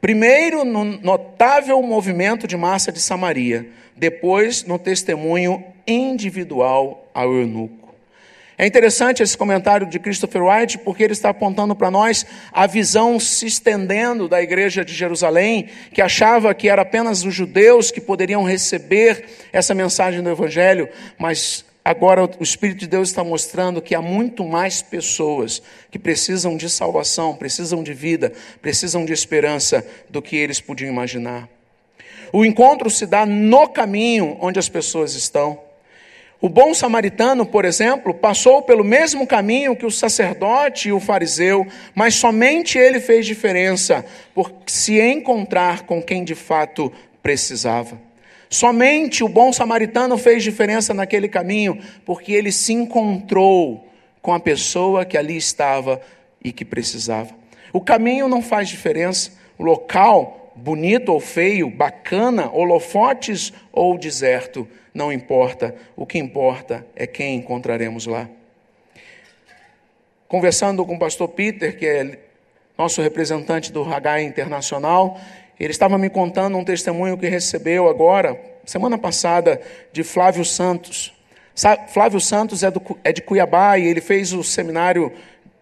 [0.00, 7.78] Primeiro, no notável movimento de massa de Samaria, depois, no testemunho individual ao eunuco.
[8.60, 13.20] É interessante esse comentário de Christopher White, porque ele está apontando para nós a visão
[13.20, 18.42] se estendendo da igreja de Jerusalém, que achava que era apenas os judeus que poderiam
[18.42, 24.02] receber essa mensagem do Evangelho, mas Agora o Espírito de Deus está mostrando que há
[24.02, 30.36] muito mais pessoas que precisam de salvação, precisam de vida, precisam de esperança do que
[30.36, 31.48] eles podiam imaginar.
[32.30, 35.58] O encontro se dá no caminho onde as pessoas estão.
[36.42, 41.66] O bom samaritano, por exemplo, passou pelo mesmo caminho que o sacerdote e o fariseu,
[41.94, 48.07] mas somente ele fez diferença por se encontrar com quem de fato precisava.
[48.50, 53.86] Somente o bom samaritano fez diferença naquele caminho, porque ele se encontrou
[54.22, 56.00] com a pessoa que ali estava
[56.42, 57.34] e que precisava.
[57.72, 65.12] O caminho não faz diferença, o local, bonito ou feio, bacana, holofotes ou deserto, não
[65.12, 65.74] importa.
[65.94, 68.28] O que importa é quem encontraremos lá.
[70.26, 72.18] Conversando com o pastor Peter, que é
[72.76, 75.18] nosso representante do Hagai Internacional,
[75.58, 79.60] ele estava me contando um testemunho que recebeu agora, semana passada,
[79.92, 81.12] de Flávio Santos.
[81.88, 85.12] Flávio Santos é, do, é de Cuiabá e ele fez o seminário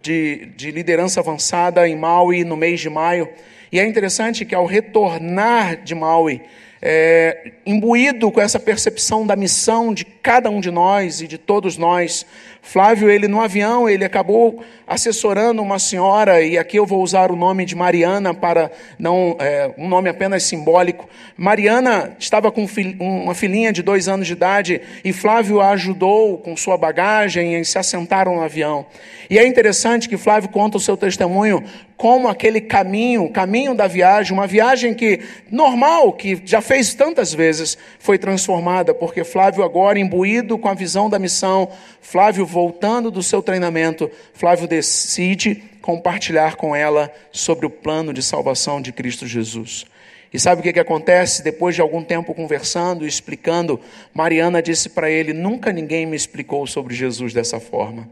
[0.02, 3.28] de, de liderança avançada em Maui no mês de maio.
[3.72, 6.42] E é interessante que ao retornar de Maui,
[6.80, 11.76] é, imbuído com essa percepção da missão de cada um de nós e de todos
[11.76, 12.26] nós,
[12.66, 17.36] Flávio, ele no avião, ele acabou assessorando uma senhora, e aqui eu vou usar o
[17.36, 21.08] nome de Mariana para não é, um nome apenas simbólico.
[21.36, 22.66] Mariana estava com
[22.98, 27.64] uma filhinha de dois anos de idade e Flávio a ajudou com sua bagagem e
[27.64, 28.84] se assentaram no avião.
[29.30, 31.62] E é interessante que Flávio conta o seu testemunho
[31.96, 37.78] como aquele caminho, caminho da viagem, uma viagem que normal, que já fez tantas vezes,
[37.98, 41.68] foi transformada, porque Flávio agora imbuído com a visão da missão,
[42.00, 48.80] Flávio voltando do seu treinamento, Flávio decide compartilhar com ela sobre o plano de salvação
[48.80, 49.84] de Cristo Jesus.
[50.32, 51.42] E sabe o que, que acontece?
[51.42, 53.78] Depois de algum tempo conversando e explicando,
[54.14, 58.08] Mariana disse para ele: Nunca ninguém me explicou sobre Jesus dessa forma.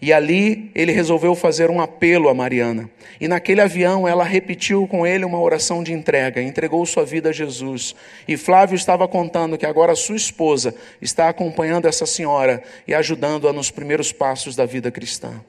[0.00, 2.88] E ali ele resolveu fazer um apelo a Mariana.
[3.20, 7.32] E naquele avião ela repetiu com ele uma oração de entrega, entregou sua vida a
[7.32, 7.96] Jesus.
[8.26, 13.72] E Flávio estava contando que agora sua esposa está acompanhando essa senhora e ajudando-a nos
[13.72, 15.40] primeiros passos da vida cristã.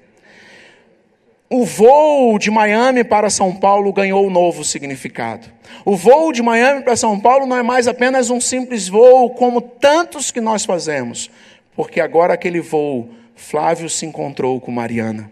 [1.52, 5.48] O voo de Miami para São Paulo ganhou um novo significado.
[5.86, 9.60] O voo de Miami para São Paulo não é mais apenas um simples voo, como
[9.60, 11.30] tantos que nós fazemos,
[11.76, 13.10] porque agora aquele voo
[13.40, 15.32] Flávio se encontrou com Mariana.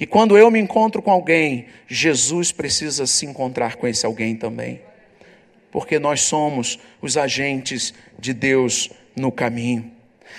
[0.00, 4.80] E quando eu me encontro com alguém, Jesus precisa se encontrar com esse alguém também.
[5.70, 9.92] Porque nós somos os agentes de Deus no caminho.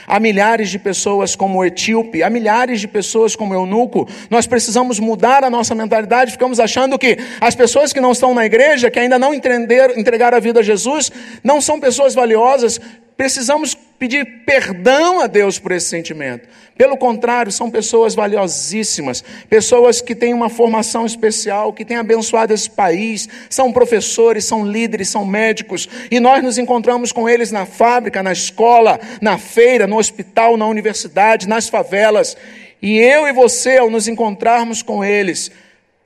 [0.07, 4.09] Há milhares de pessoas como o etíope, há milhares de pessoas como o eunuco.
[4.29, 6.31] Nós precisamos mudar a nossa mentalidade.
[6.31, 10.41] Ficamos achando que as pessoas que não estão na igreja, que ainda não entregaram a
[10.41, 11.11] vida a Jesus,
[11.43, 12.81] não são pessoas valiosas.
[13.15, 16.47] Precisamos pedir perdão a Deus por esse sentimento.
[16.77, 22.69] Pelo contrário, são pessoas valiosíssimas, pessoas que têm uma formação especial, que têm abençoado esse
[22.69, 28.21] país, são professores, são líderes, são médicos, e nós nos encontramos com eles na fábrica,
[28.21, 32.37] na escola, na feira, no hospital, na universidade, nas favelas.
[32.79, 35.49] E eu e você, ao nos encontrarmos com eles,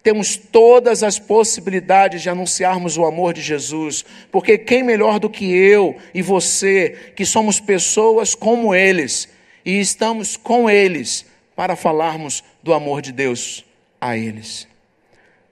[0.01, 5.51] temos todas as possibilidades de anunciarmos o amor de Jesus, porque quem melhor do que
[5.51, 9.27] eu e você, que somos pessoas como eles
[9.65, 13.65] e estamos com eles para falarmos do amor de Deus
[13.99, 14.67] a eles.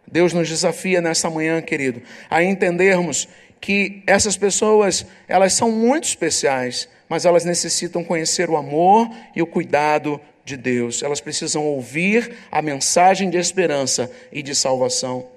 [0.10, 3.28] Deus nos desafia nessa manhã, querido, a entendermos
[3.60, 9.48] que essas pessoas, elas são muito especiais, mas elas necessitam conhecer o amor e o
[9.48, 11.04] cuidado de Deus.
[11.04, 15.28] Elas precisam ouvir a mensagem de esperança e de salvação.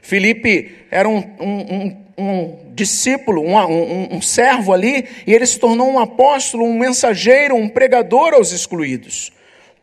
[0.00, 5.98] Felipe era um, um, um, um discípulo, um, servo ali, e ele se tornou um
[5.98, 9.32] apóstolo, um mensageiro, um pregador aos excluídos.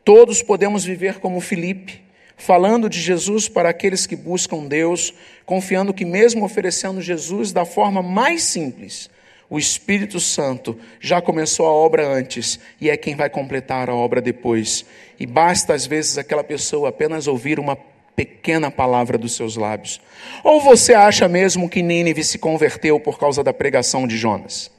[0.05, 2.01] Todos podemos viver como Felipe,
[2.37, 5.13] falando de Jesus para aqueles que buscam Deus,
[5.45, 9.09] confiando que, mesmo oferecendo Jesus da forma mais simples,
[9.49, 14.21] o Espírito Santo já começou a obra antes e é quem vai completar a obra
[14.21, 14.85] depois.
[15.19, 17.77] E basta às vezes aquela pessoa apenas ouvir uma
[18.15, 20.01] pequena palavra dos seus lábios.
[20.43, 24.71] Ou você acha mesmo que Nínive se converteu por causa da pregação de Jonas?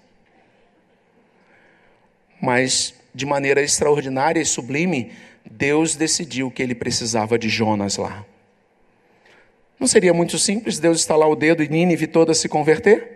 [2.40, 5.12] Mas, de maneira extraordinária e sublime,
[5.48, 8.24] Deus decidiu que ele precisava de Jonas lá.
[9.79, 13.15] Não seria muito simples Deus estalar o dedo e Nínive toda se converter?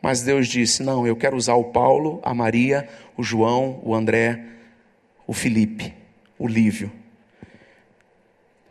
[0.00, 4.42] Mas Deus disse: Não, eu quero usar o Paulo, a Maria, o João, o André,
[5.26, 5.94] o Felipe,
[6.38, 6.90] o Lívio.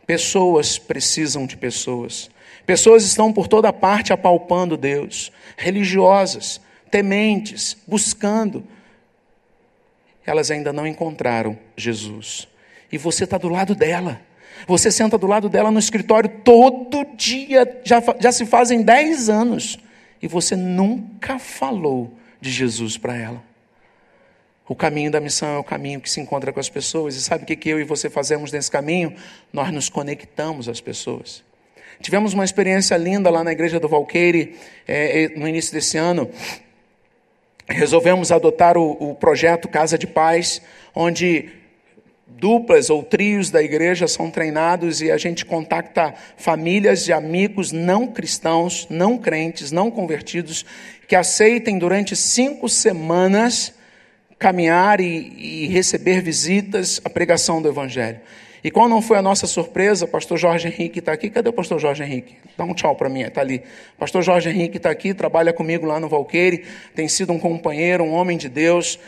[0.06, 2.30] Pessoas precisam de pessoas.
[2.64, 6.60] Pessoas estão por toda parte apalpando Deus, religiosas,
[6.90, 8.64] tementes, buscando.
[10.24, 12.48] Elas ainda não encontraram Jesus.
[12.90, 14.20] E você está do lado dela.
[14.66, 19.78] Você senta do lado dela no escritório todo dia, já, já se fazem dez anos
[20.20, 23.42] e você nunca falou de Jesus para ela.
[24.68, 27.16] O caminho da missão é o caminho que se encontra com as pessoas.
[27.16, 29.14] E sabe o que eu e você fazemos nesse caminho?
[29.50, 31.42] Nós nos conectamos às pessoas.
[32.02, 36.30] Tivemos uma experiência linda lá na igreja do Valqueire é, é no início desse ano.
[37.66, 40.60] Resolvemos adotar o, o projeto Casa de Paz,
[40.94, 41.50] onde
[42.28, 48.06] duplas ou trios da igreja são treinados e a gente contacta famílias e amigos não
[48.06, 50.64] cristãos, não crentes, não convertidos,
[51.06, 53.74] que aceitem durante cinco semanas
[54.38, 58.20] caminhar e, e receber visitas, a pregação do Evangelho.
[58.62, 60.06] E qual não foi a nossa surpresa?
[60.06, 61.30] Pastor Jorge Henrique está aqui.
[61.30, 62.36] Cadê o pastor Jorge Henrique?
[62.56, 63.62] Dá um tchau para mim, está ali.
[63.96, 66.64] Pastor Jorge Henrique está aqui, trabalha comigo lá no Valqueire,
[66.94, 68.98] tem sido um companheiro, um homem de Deus,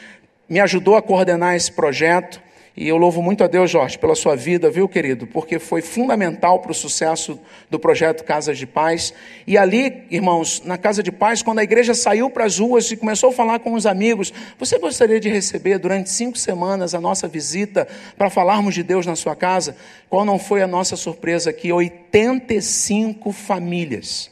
[0.48, 2.40] me ajudou a coordenar esse projeto.
[2.76, 5.26] E eu louvo muito a Deus, Jorge, pela sua vida, viu, querido?
[5.26, 7.38] Porque foi fundamental para o sucesso
[7.68, 9.12] do projeto Casas de Paz.
[9.44, 12.96] E ali, irmãos, na Casa de Paz, quando a igreja saiu para as ruas e
[12.96, 17.26] começou a falar com os amigos, você gostaria de receber durante cinco semanas a nossa
[17.26, 19.76] visita para falarmos de Deus na sua casa?
[20.08, 21.72] Qual não foi a nossa surpresa aqui?
[21.72, 24.30] 85 famílias.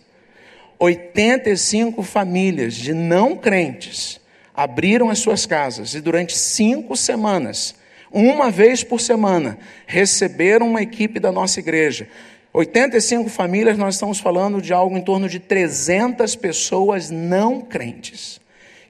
[0.79, 4.21] 85 famílias de não crentes
[4.55, 7.75] abriram as suas casas e durante cinco semanas
[8.11, 12.09] uma vez por semana, receberam uma equipe da nossa igreja.
[12.53, 18.41] 85 famílias, nós estamos falando de algo em torno de 300 pessoas não crentes,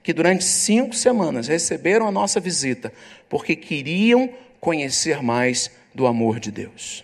[0.01, 2.91] que durante cinco semanas receberam a nossa visita,
[3.27, 7.03] porque queriam conhecer mais do amor de Deus.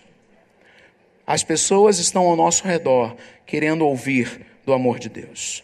[1.26, 5.62] As pessoas estão ao nosso redor querendo ouvir do amor de Deus.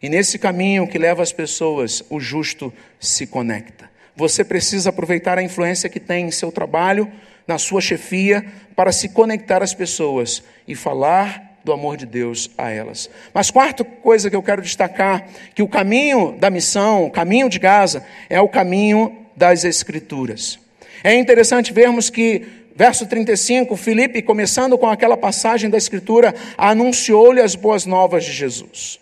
[0.00, 3.87] E nesse caminho que leva as pessoas, o justo se conecta.
[4.18, 7.08] Você precisa aproveitar a influência que tem em seu trabalho,
[7.46, 8.44] na sua chefia,
[8.74, 13.08] para se conectar às pessoas e falar do amor de Deus a elas.
[13.32, 17.60] Mas quarta coisa que eu quero destacar, que o caminho da missão, o caminho de
[17.60, 20.58] Gaza, é o caminho das escrituras.
[21.04, 22.44] É interessante vermos que
[22.74, 28.98] verso 35, Filipe, começando com aquela passagem da escritura, anunciou-lhe as boas novas de Jesus.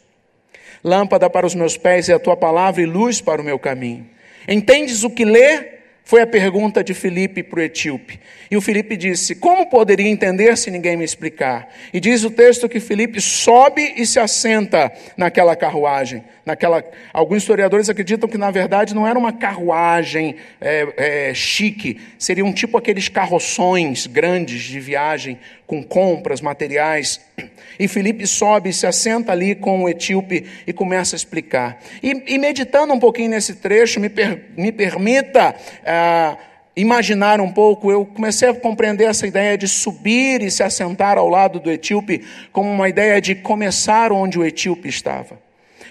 [0.84, 4.14] Lâmpada para os meus pés é a tua palavra e luz para o meu caminho.
[4.48, 5.76] Entendes o que lê?
[6.08, 8.20] Foi a pergunta de Filipe para o etíope.
[8.48, 11.68] E o Filipe disse: Como poderia entender se ninguém me explicar?
[11.92, 16.22] E diz o texto que Filipe sobe e se assenta naquela carruagem.
[16.44, 16.84] Naquela...
[17.12, 22.78] Alguns historiadores acreditam que, na verdade, não era uma carruagem é, é, chique, seriam tipo
[22.78, 27.20] aqueles carroções grandes de viagem com compras, materiais.
[27.78, 31.78] E Felipe sobe, se assenta ali com o etíope e começa a explicar.
[32.02, 35.54] E, e meditando um pouquinho nesse trecho, me, per, me permita
[35.84, 36.38] ah,
[36.76, 41.28] imaginar um pouco, eu comecei a compreender essa ideia de subir e se assentar ao
[41.28, 45.45] lado do etíope como uma ideia de começar onde o etíope estava.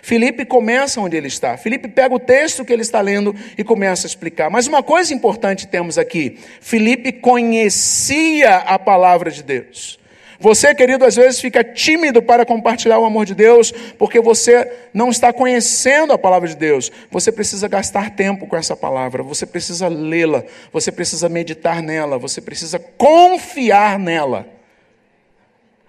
[0.06, 1.58] Felipe começa onde ele está.
[1.58, 4.52] Felipe pega o texto que ele está lendo e começa a explicar.
[4.52, 9.98] Mas uma coisa importante temos aqui: Felipe conhecia a palavra de Deus.
[10.40, 15.10] Você, querido, às vezes fica tímido para compartilhar o amor de Deus, porque você não
[15.10, 16.92] está conhecendo a palavra de Deus.
[17.10, 22.40] Você precisa gastar tempo com essa palavra, você precisa lê-la, você precisa meditar nela, você
[22.40, 24.48] precisa confiar nela.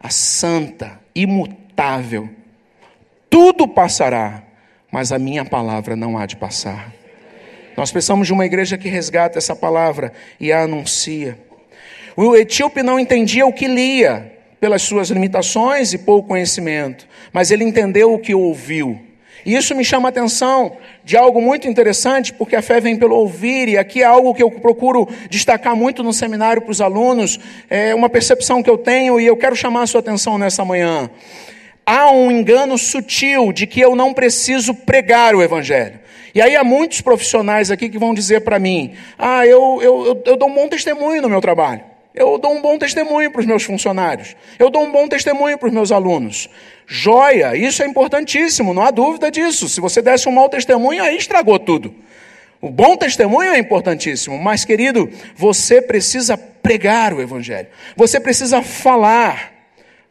[0.01, 2.31] A santa, imutável,
[3.31, 4.43] tudo passará,
[4.91, 6.93] mas a minha palavra não há de passar.
[7.77, 11.39] Nós precisamos de uma igreja que resgata essa palavra e a anuncia.
[12.17, 17.63] O etíope não entendia o que lia, pelas suas limitações e pouco conhecimento, mas ele
[17.63, 18.99] entendeu o que ouviu.
[19.45, 23.15] E isso me chama a atenção de algo muito interessante, porque a fé vem pelo
[23.15, 27.39] ouvir, e aqui é algo que eu procuro destacar muito no seminário para os alunos,
[27.71, 31.09] é uma percepção que eu tenho e eu quero chamar a sua atenção nessa manhã.
[31.89, 36.01] Há um engano sutil de que eu não preciso pregar o Evangelho.
[36.35, 40.23] E aí há muitos profissionais aqui que vão dizer para mim: ah, eu, eu, eu,
[40.27, 41.83] eu dou um bom testemunho no meu trabalho.
[42.13, 44.35] Eu dou um bom testemunho para os meus funcionários.
[44.59, 46.49] Eu dou um bom testemunho para os meus alunos.
[46.87, 49.69] Joia, isso é importantíssimo, não há dúvida disso.
[49.69, 51.95] Se você desse um mau testemunho, aí estragou tudo.
[52.61, 57.69] O bom testemunho é importantíssimo, mas querido, você precisa pregar o Evangelho.
[57.95, 59.56] Você precisa falar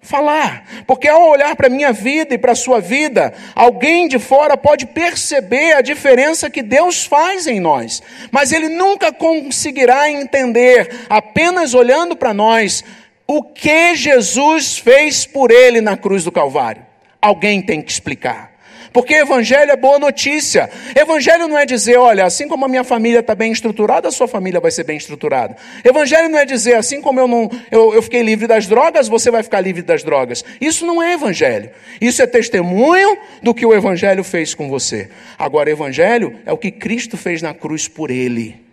[0.06, 4.20] falar, porque ao olhar para a minha vida e para a sua vida, alguém de
[4.20, 8.02] fora pode perceber a diferença que Deus faz em nós,
[8.32, 12.84] mas ele nunca conseguirá entender, apenas olhando para nós,
[13.28, 16.86] o que Jesus fez por ele na cruz do Calvário.
[17.22, 18.55] Alguém tem que explicar.
[18.96, 20.70] Porque evangelho é boa notícia.
[20.96, 24.26] Evangelho não é dizer, olha, assim como a minha família está bem estruturada, a sua
[24.26, 25.58] família vai ser bem estruturada.
[25.84, 29.30] Evangelho não é dizer, assim como eu, não, eu, eu fiquei livre das drogas, você
[29.30, 30.46] vai ficar livre das drogas.
[30.62, 31.72] Isso não é evangelho.
[32.00, 35.10] Isso é testemunho do que o evangelho fez com você.
[35.38, 38.65] Agora, evangelho é o que Cristo fez na cruz por ele.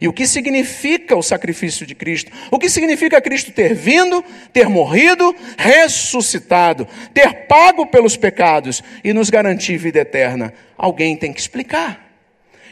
[0.00, 2.32] E o que significa o sacrifício de Cristo?
[2.50, 9.28] O que significa Cristo ter vindo, ter morrido, ressuscitado, ter pago pelos pecados e nos
[9.28, 10.54] garantir vida eterna?
[10.78, 12.08] Alguém tem que explicar.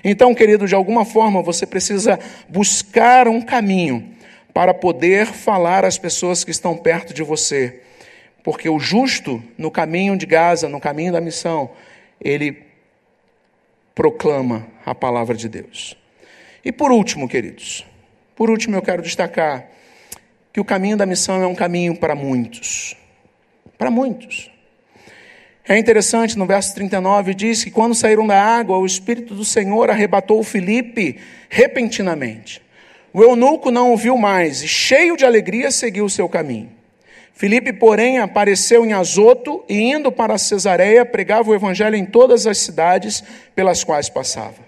[0.02, 2.18] Então, querido, de alguma forma você precisa
[2.48, 4.14] buscar um caminho
[4.54, 7.82] para poder falar às pessoas que estão perto de você.
[8.42, 11.70] Porque o justo, no caminho de Gaza, no caminho da missão,
[12.18, 12.62] ele
[13.94, 15.94] proclama a palavra de Deus.
[16.64, 17.84] E por último, queridos,
[18.34, 19.66] por último eu quero destacar
[20.52, 22.96] que o caminho da missão é um caminho para muitos.
[23.76, 24.50] Para muitos.
[25.68, 29.90] É interessante, no verso 39 diz que quando saíram da água, o Espírito do Senhor
[29.90, 32.62] arrebatou Filipe repentinamente.
[33.12, 36.70] O eunuco não o viu mais e, cheio de alegria, seguiu o seu caminho.
[37.34, 42.58] Filipe, porém, apareceu em Azoto e, indo para Cesareia, pregava o evangelho em todas as
[42.58, 43.22] cidades
[43.54, 44.67] pelas quais passava.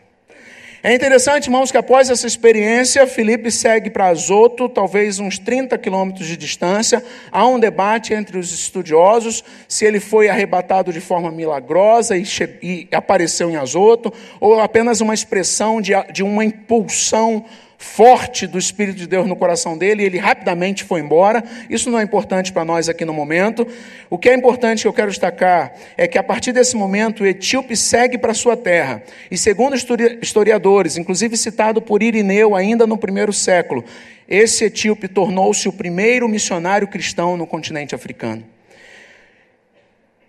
[0.83, 6.27] É interessante, irmãos, que após essa experiência, Filipe segue para Azoto, talvez uns 30 quilômetros
[6.27, 7.05] de distância.
[7.31, 12.25] Há um debate entre os estudiosos se ele foi arrebatado de forma milagrosa e,
[12.63, 14.11] e apareceu em Azoto,
[14.41, 17.45] ou apenas uma expressão de, de uma impulsão
[17.83, 21.43] forte do Espírito de Deus no coração dele, e ele rapidamente foi embora.
[21.69, 23.67] Isso não é importante para nós aqui no momento.
[24.11, 27.27] O que é importante que eu quero destacar é que a partir desse momento o
[27.27, 29.03] etíope segue para sua terra.
[29.31, 29.75] E segundo
[30.21, 33.83] historiadores, inclusive citado por Irineu ainda no primeiro século,
[34.29, 38.45] esse etíope tornou-se o primeiro missionário cristão no continente africano.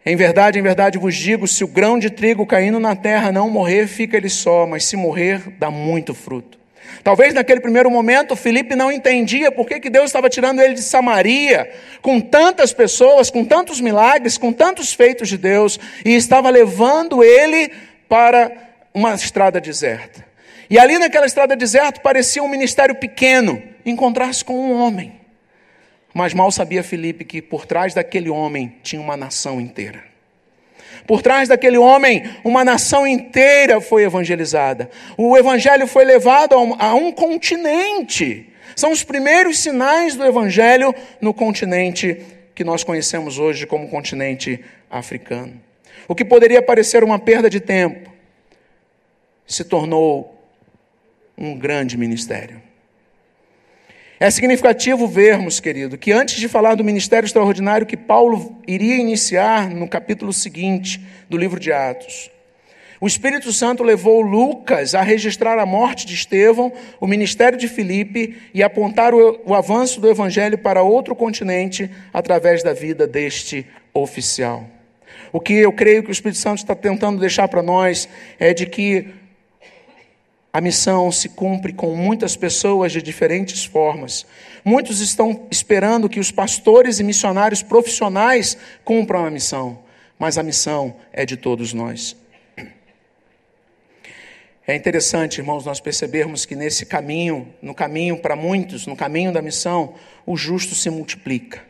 [0.05, 3.49] Em verdade, em verdade vos digo: se o grão de trigo caindo na terra não
[3.49, 6.60] morrer, fica ele só, mas se morrer, dá muito fruto.
[7.03, 10.83] Talvez naquele primeiro momento Felipe não entendia por que, que Deus estava tirando ele de
[10.83, 11.71] Samaria,
[12.01, 17.71] com tantas pessoas, com tantos milagres, com tantos feitos de Deus, e estava levando ele
[18.07, 18.51] para
[18.93, 20.25] uma estrada deserta.
[20.69, 25.19] E ali naquela estrada deserta parecia um ministério pequeno, encontrar-se com um homem.
[26.13, 30.10] Mas mal sabia Felipe que por trás daquele homem tinha uma nação inteira.
[31.05, 34.89] Por trás daquele homem, uma nação inteira foi evangelizada.
[35.17, 38.49] O evangelho foi levado a um, continente.
[38.75, 42.21] São os primeiros sinais do evangelho no continente
[42.53, 45.59] que nós conhecemos hoje como continente africano.
[46.07, 48.11] O que poderia parecer uma perda de tempo
[49.45, 50.37] se tornou
[51.37, 52.61] um grande ministério.
[54.21, 59.71] É significativo vermos, querido, que antes de falar do ministério extraordinário que Paulo iria iniciar
[59.71, 62.29] no capítulo seguinte do livro de Atos,
[62.99, 68.37] o Espírito Santo levou Lucas a registrar a morte de Estevão, o ministério de Filipe
[68.53, 74.67] e apontar o, o avanço do evangelho para outro continente através da vida deste oficial.
[75.33, 78.07] O que eu creio que o Espírito Santo está tentando deixar para nós
[78.39, 79.07] é de que
[80.53, 84.25] a missão se cumpre com muitas pessoas de diferentes formas.
[84.65, 89.79] Muitos estão esperando que os pastores e missionários profissionais cumpram a missão,
[90.19, 92.17] mas a missão é de todos nós.
[94.67, 99.41] É interessante, irmãos, nós percebermos que nesse caminho, no caminho para muitos, no caminho da
[99.41, 99.95] missão,
[100.25, 101.63] o justo se multiplica.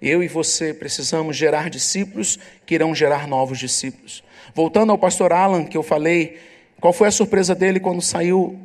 [0.00, 4.22] Eu e você precisamos gerar discípulos que irão gerar novos discípulos.
[4.54, 6.38] Voltando ao pastor Alan, que eu falei
[6.80, 8.58] qual foi a surpresa dele quando saiu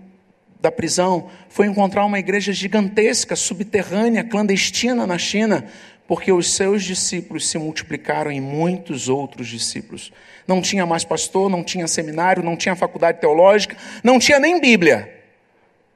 [0.60, 1.30] da prisão?
[1.50, 5.66] Foi encontrar uma igreja gigantesca, subterrânea, clandestina na China,
[6.08, 10.12] porque os seus discípulos se multiplicaram em muitos outros discípulos.
[10.46, 15.10] Não tinha mais pastor, não tinha seminário, não tinha faculdade teológica, não tinha nem Bíblia,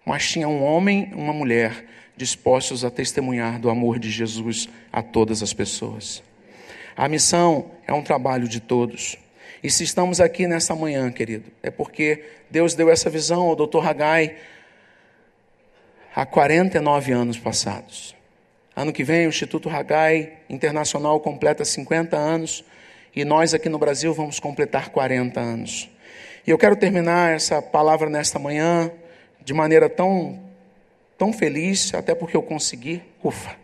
[0.05, 1.85] mas tinha um homem, uma mulher
[2.15, 6.23] dispostos a testemunhar do amor de Jesus a todas as pessoas.
[6.95, 9.17] A missão é um trabalho de todos.
[9.65, 13.83] E se estamos aqui nessa manhã, querido, é porque Deus deu essa visão ao Dr.
[13.83, 14.35] Hagai
[16.15, 18.15] há 49 anos passados.
[18.75, 22.63] Ano que vem, o Instituto Hagai Internacional completa 50 anos
[23.15, 25.89] e nós aqui no Brasil vamos completar 40 anos.
[26.45, 28.91] E eu quero terminar essa palavra nesta manhã
[29.43, 30.43] de maneira tão,
[31.17, 33.01] tão feliz, até porque eu consegui.
[33.23, 33.55] Ufa,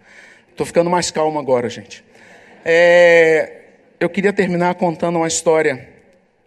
[0.50, 2.04] estou ficando mais calmo agora, gente.
[2.66, 3.66] É,
[4.00, 5.91] eu queria terminar contando uma história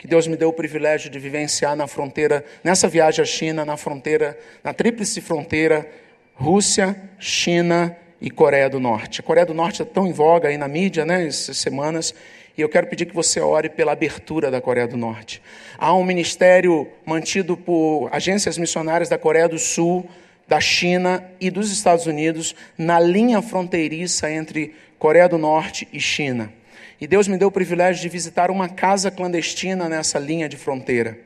[0.05, 3.75] que Deus me deu o privilégio de vivenciar na fronteira, nessa viagem à China, na
[3.75, 5.91] fronteira, na tríplice fronteira
[6.35, 9.21] Rússia, China e Coreia do Norte.
[9.21, 12.15] A Coreia do Norte é tão em voga aí na mídia, né, essas semanas,
[12.55, 15.41] e eu quero pedir que você ore pela abertura da Coreia do Norte.
[15.79, 20.07] Há um ministério mantido por agências missionárias da Coreia do Sul,
[20.47, 26.53] da China e dos Estados Unidos na linha fronteiriça entre Coreia do Norte e China.
[27.01, 31.19] E Deus me deu o privilégio de visitar uma casa clandestina nessa linha de fronteira,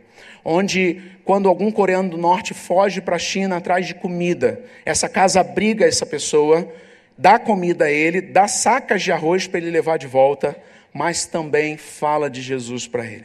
[0.45, 5.41] onde, quando algum coreano do norte foge para a China atrás de comida, essa casa
[5.41, 6.71] abriga essa pessoa,
[7.17, 10.57] dá comida a ele, dá sacas de arroz para ele levar de volta,
[10.93, 13.25] mas também fala de Jesus para ele.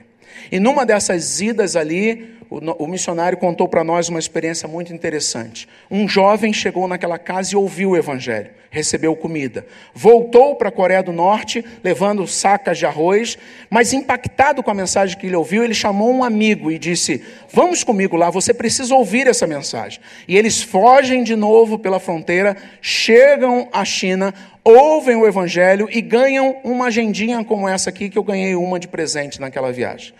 [0.52, 2.36] E numa dessas idas ali,
[2.78, 5.68] o, missionário contou para nós uma experiência muito interessante.
[5.90, 9.66] Um jovem chegou naquela casa e ouviu o evangelho, recebeu comida.
[9.94, 13.38] Voltou para a Coreia do Norte, levando sacas de arroz,
[13.70, 17.84] mas impactado com a mensagem que ele ouviu, ele chamou um amigo e disse: Vamos
[17.84, 20.00] comigo lá, você precisa ouvir essa mensagem.
[20.28, 24.34] E eles fogem de novo pela fronteira, chegam à China,
[24.64, 28.88] ouvem o evangelho e ganham uma agendinha como essa aqui, que eu ganhei uma de
[28.88, 30.14] presente naquela viagem.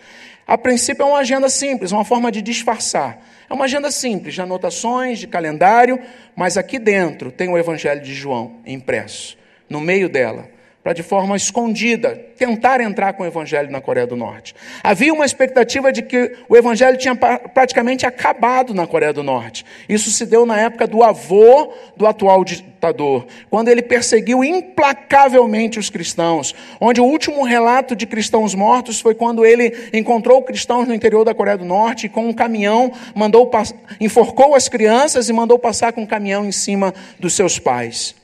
[0.46, 3.18] A princípio é uma agenda simples, uma forma de disfarçar.
[3.48, 5.98] É uma agenda simples, de anotações, de calendário,
[6.36, 9.36] mas aqui dentro tem o Evangelho de João impresso,
[9.68, 10.53] no meio dela
[10.84, 14.54] para de forma escondida tentar entrar com o evangelho na Coreia do Norte.
[14.82, 19.64] Havia uma expectativa de que o evangelho tinha praticamente acabado na Coreia do Norte.
[19.88, 25.88] Isso se deu na época do avô do atual ditador, quando ele perseguiu implacavelmente os
[25.88, 31.24] cristãos, onde o último relato de cristãos mortos foi quando ele encontrou cristãos no interior
[31.24, 33.50] da Coreia do Norte e com um caminhão mandou
[33.98, 38.14] enforcou as crianças e mandou passar com um caminhão em cima dos seus pais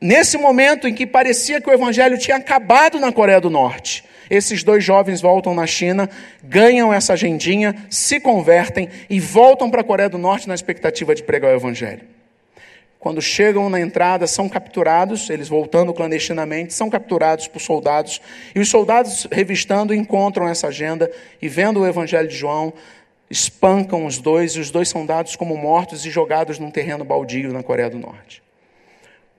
[0.00, 4.62] nesse momento em que parecia que o evangelho tinha acabado na Coreia do Norte, esses
[4.62, 6.08] dois jovens voltam na China,
[6.42, 11.24] ganham essa agendinha, se convertem e voltam para a Coreia do Norte na expectativa de
[11.24, 12.02] pregar o evangelho.
[13.00, 18.20] Quando chegam na entrada, são capturados, eles voltando clandestinamente, são capturados por soldados,
[18.54, 22.72] e os soldados, revistando, encontram essa agenda e, vendo o evangelho de João,
[23.30, 27.52] espancam os dois, e os dois são dados como mortos e jogados num terreno baldio
[27.52, 28.42] na Coreia do Norte.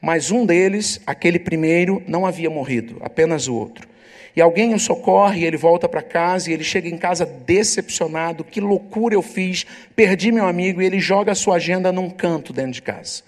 [0.02, 3.88] Mas um deles, aquele primeiro, não havia morrido, apenas o outro.
[4.36, 8.44] E alguém o socorre, ele volta para casa e ele chega em casa decepcionado.
[8.44, 10.82] Que loucura eu fiz, perdi meu amigo.
[10.82, 13.24] E ele joga a sua agenda num canto dentro de casa.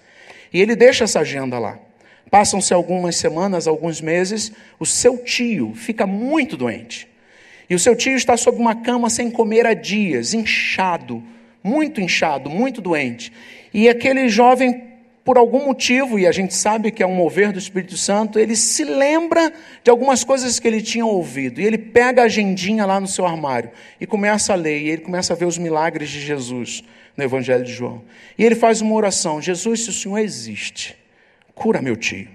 [0.52, 1.78] E ele deixa essa agenda lá.
[2.30, 4.50] Passam-se algumas semanas, alguns meses.
[4.80, 7.06] O seu tio fica muito doente.
[7.68, 11.22] E o seu tio está sob uma cama sem comer há dias, inchado,
[11.62, 13.32] muito inchado, muito doente.
[13.72, 14.93] E aquele jovem
[15.24, 18.54] por algum motivo, e a gente sabe que é um mover do Espírito Santo, ele
[18.54, 19.50] se lembra
[19.82, 21.62] de algumas coisas que ele tinha ouvido.
[21.62, 25.02] E ele pega a agendinha lá no seu armário e começa a ler, e ele
[25.02, 26.84] começa a ver os milagres de Jesus
[27.16, 28.02] no Evangelho de João.
[28.36, 30.94] E ele faz uma oração: Jesus, se o Senhor existe,
[31.54, 32.28] cura meu tio.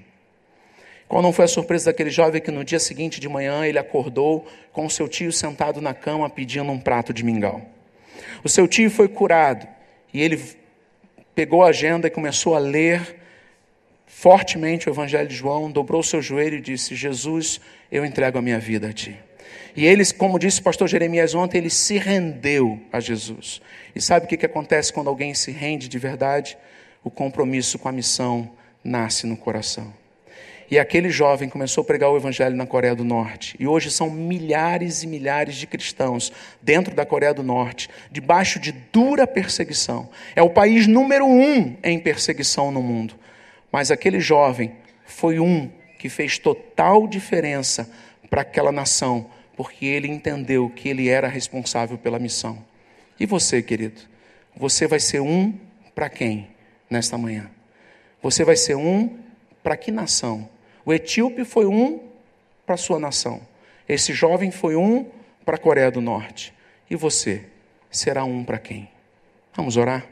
[1.07, 4.45] Qual não foi a surpresa daquele jovem que no dia seguinte de manhã ele acordou
[4.71, 7.61] com o seu tio sentado na cama pedindo um prato de mingau?
[8.43, 9.67] O seu tio foi curado
[10.13, 10.37] e ele
[11.39, 13.15] pegou a agenda e começou a ler
[14.05, 18.59] fortemente o Evangelho de João, dobrou seu joelho e disse: Jesus, eu entrego a minha
[18.59, 19.15] vida a ti.
[19.73, 23.61] E eles, como disse o pastor Jeremias ontem, ele se rendeu a Jesus.
[23.95, 26.57] E sabe o que, que acontece quando alguém se rende de verdade?
[27.05, 28.51] O compromisso com a missão
[28.83, 29.93] nasce no coração.
[30.71, 33.55] E aquele jovem começou a pregar o evangelho na Coreia do Norte.
[33.59, 38.71] E hoje são milhares e milhares de cristãos dentro da Coreia do Norte, debaixo de
[38.71, 40.09] dura perseguição.
[40.35, 43.15] É o país número um em perseguição no mundo.
[43.71, 44.71] Mas aquele jovem
[45.05, 47.89] foi um que fez total diferença
[48.29, 52.63] para aquela nação, porque ele entendeu que ele era responsável pela missão.
[53.19, 54.01] E você, querido?
[54.55, 55.51] Você vai ser um
[55.95, 56.47] para quem
[56.89, 57.49] nesta manhã?
[58.21, 59.17] Você vai ser um
[59.63, 60.47] para que nação?
[60.85, 62.07] O etíope foi um
[62.65, 63.41] para a sua nação.
[63.87, 65.09] Esse jovem foi um
[65.43, 66.53] para a Coreia do Norte.
[66.89, 67.45] E você
[67.89, 68.89] será um para quem?
[69.55, 70.05] Vamos orar?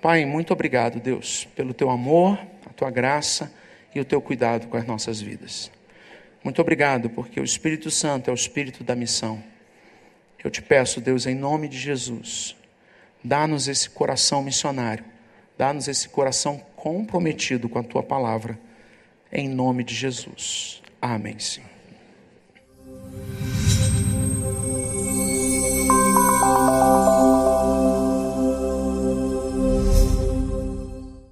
[0.00, 3.52] Pai, muito obrigado, Deus, pelo teu amor, a tua graça
[3.92, 5.72] e o teu cuidado com as nossas vidas.
[6.44, 9.42] Muito obrigado, porque o Espírito Santo é o Espírito da missão.
[10.42, 12.56] Eu te peço, Deus, em nome de Jesus,
[13.24, 15.04] dá-nos esse coração missionário,
[15.58, 18.56] dá-nos esse coração comprometido com a tua palavra
[19.32, 20.82] em nome de Jesus.
[21.00, 21.68] Amém, Senhor.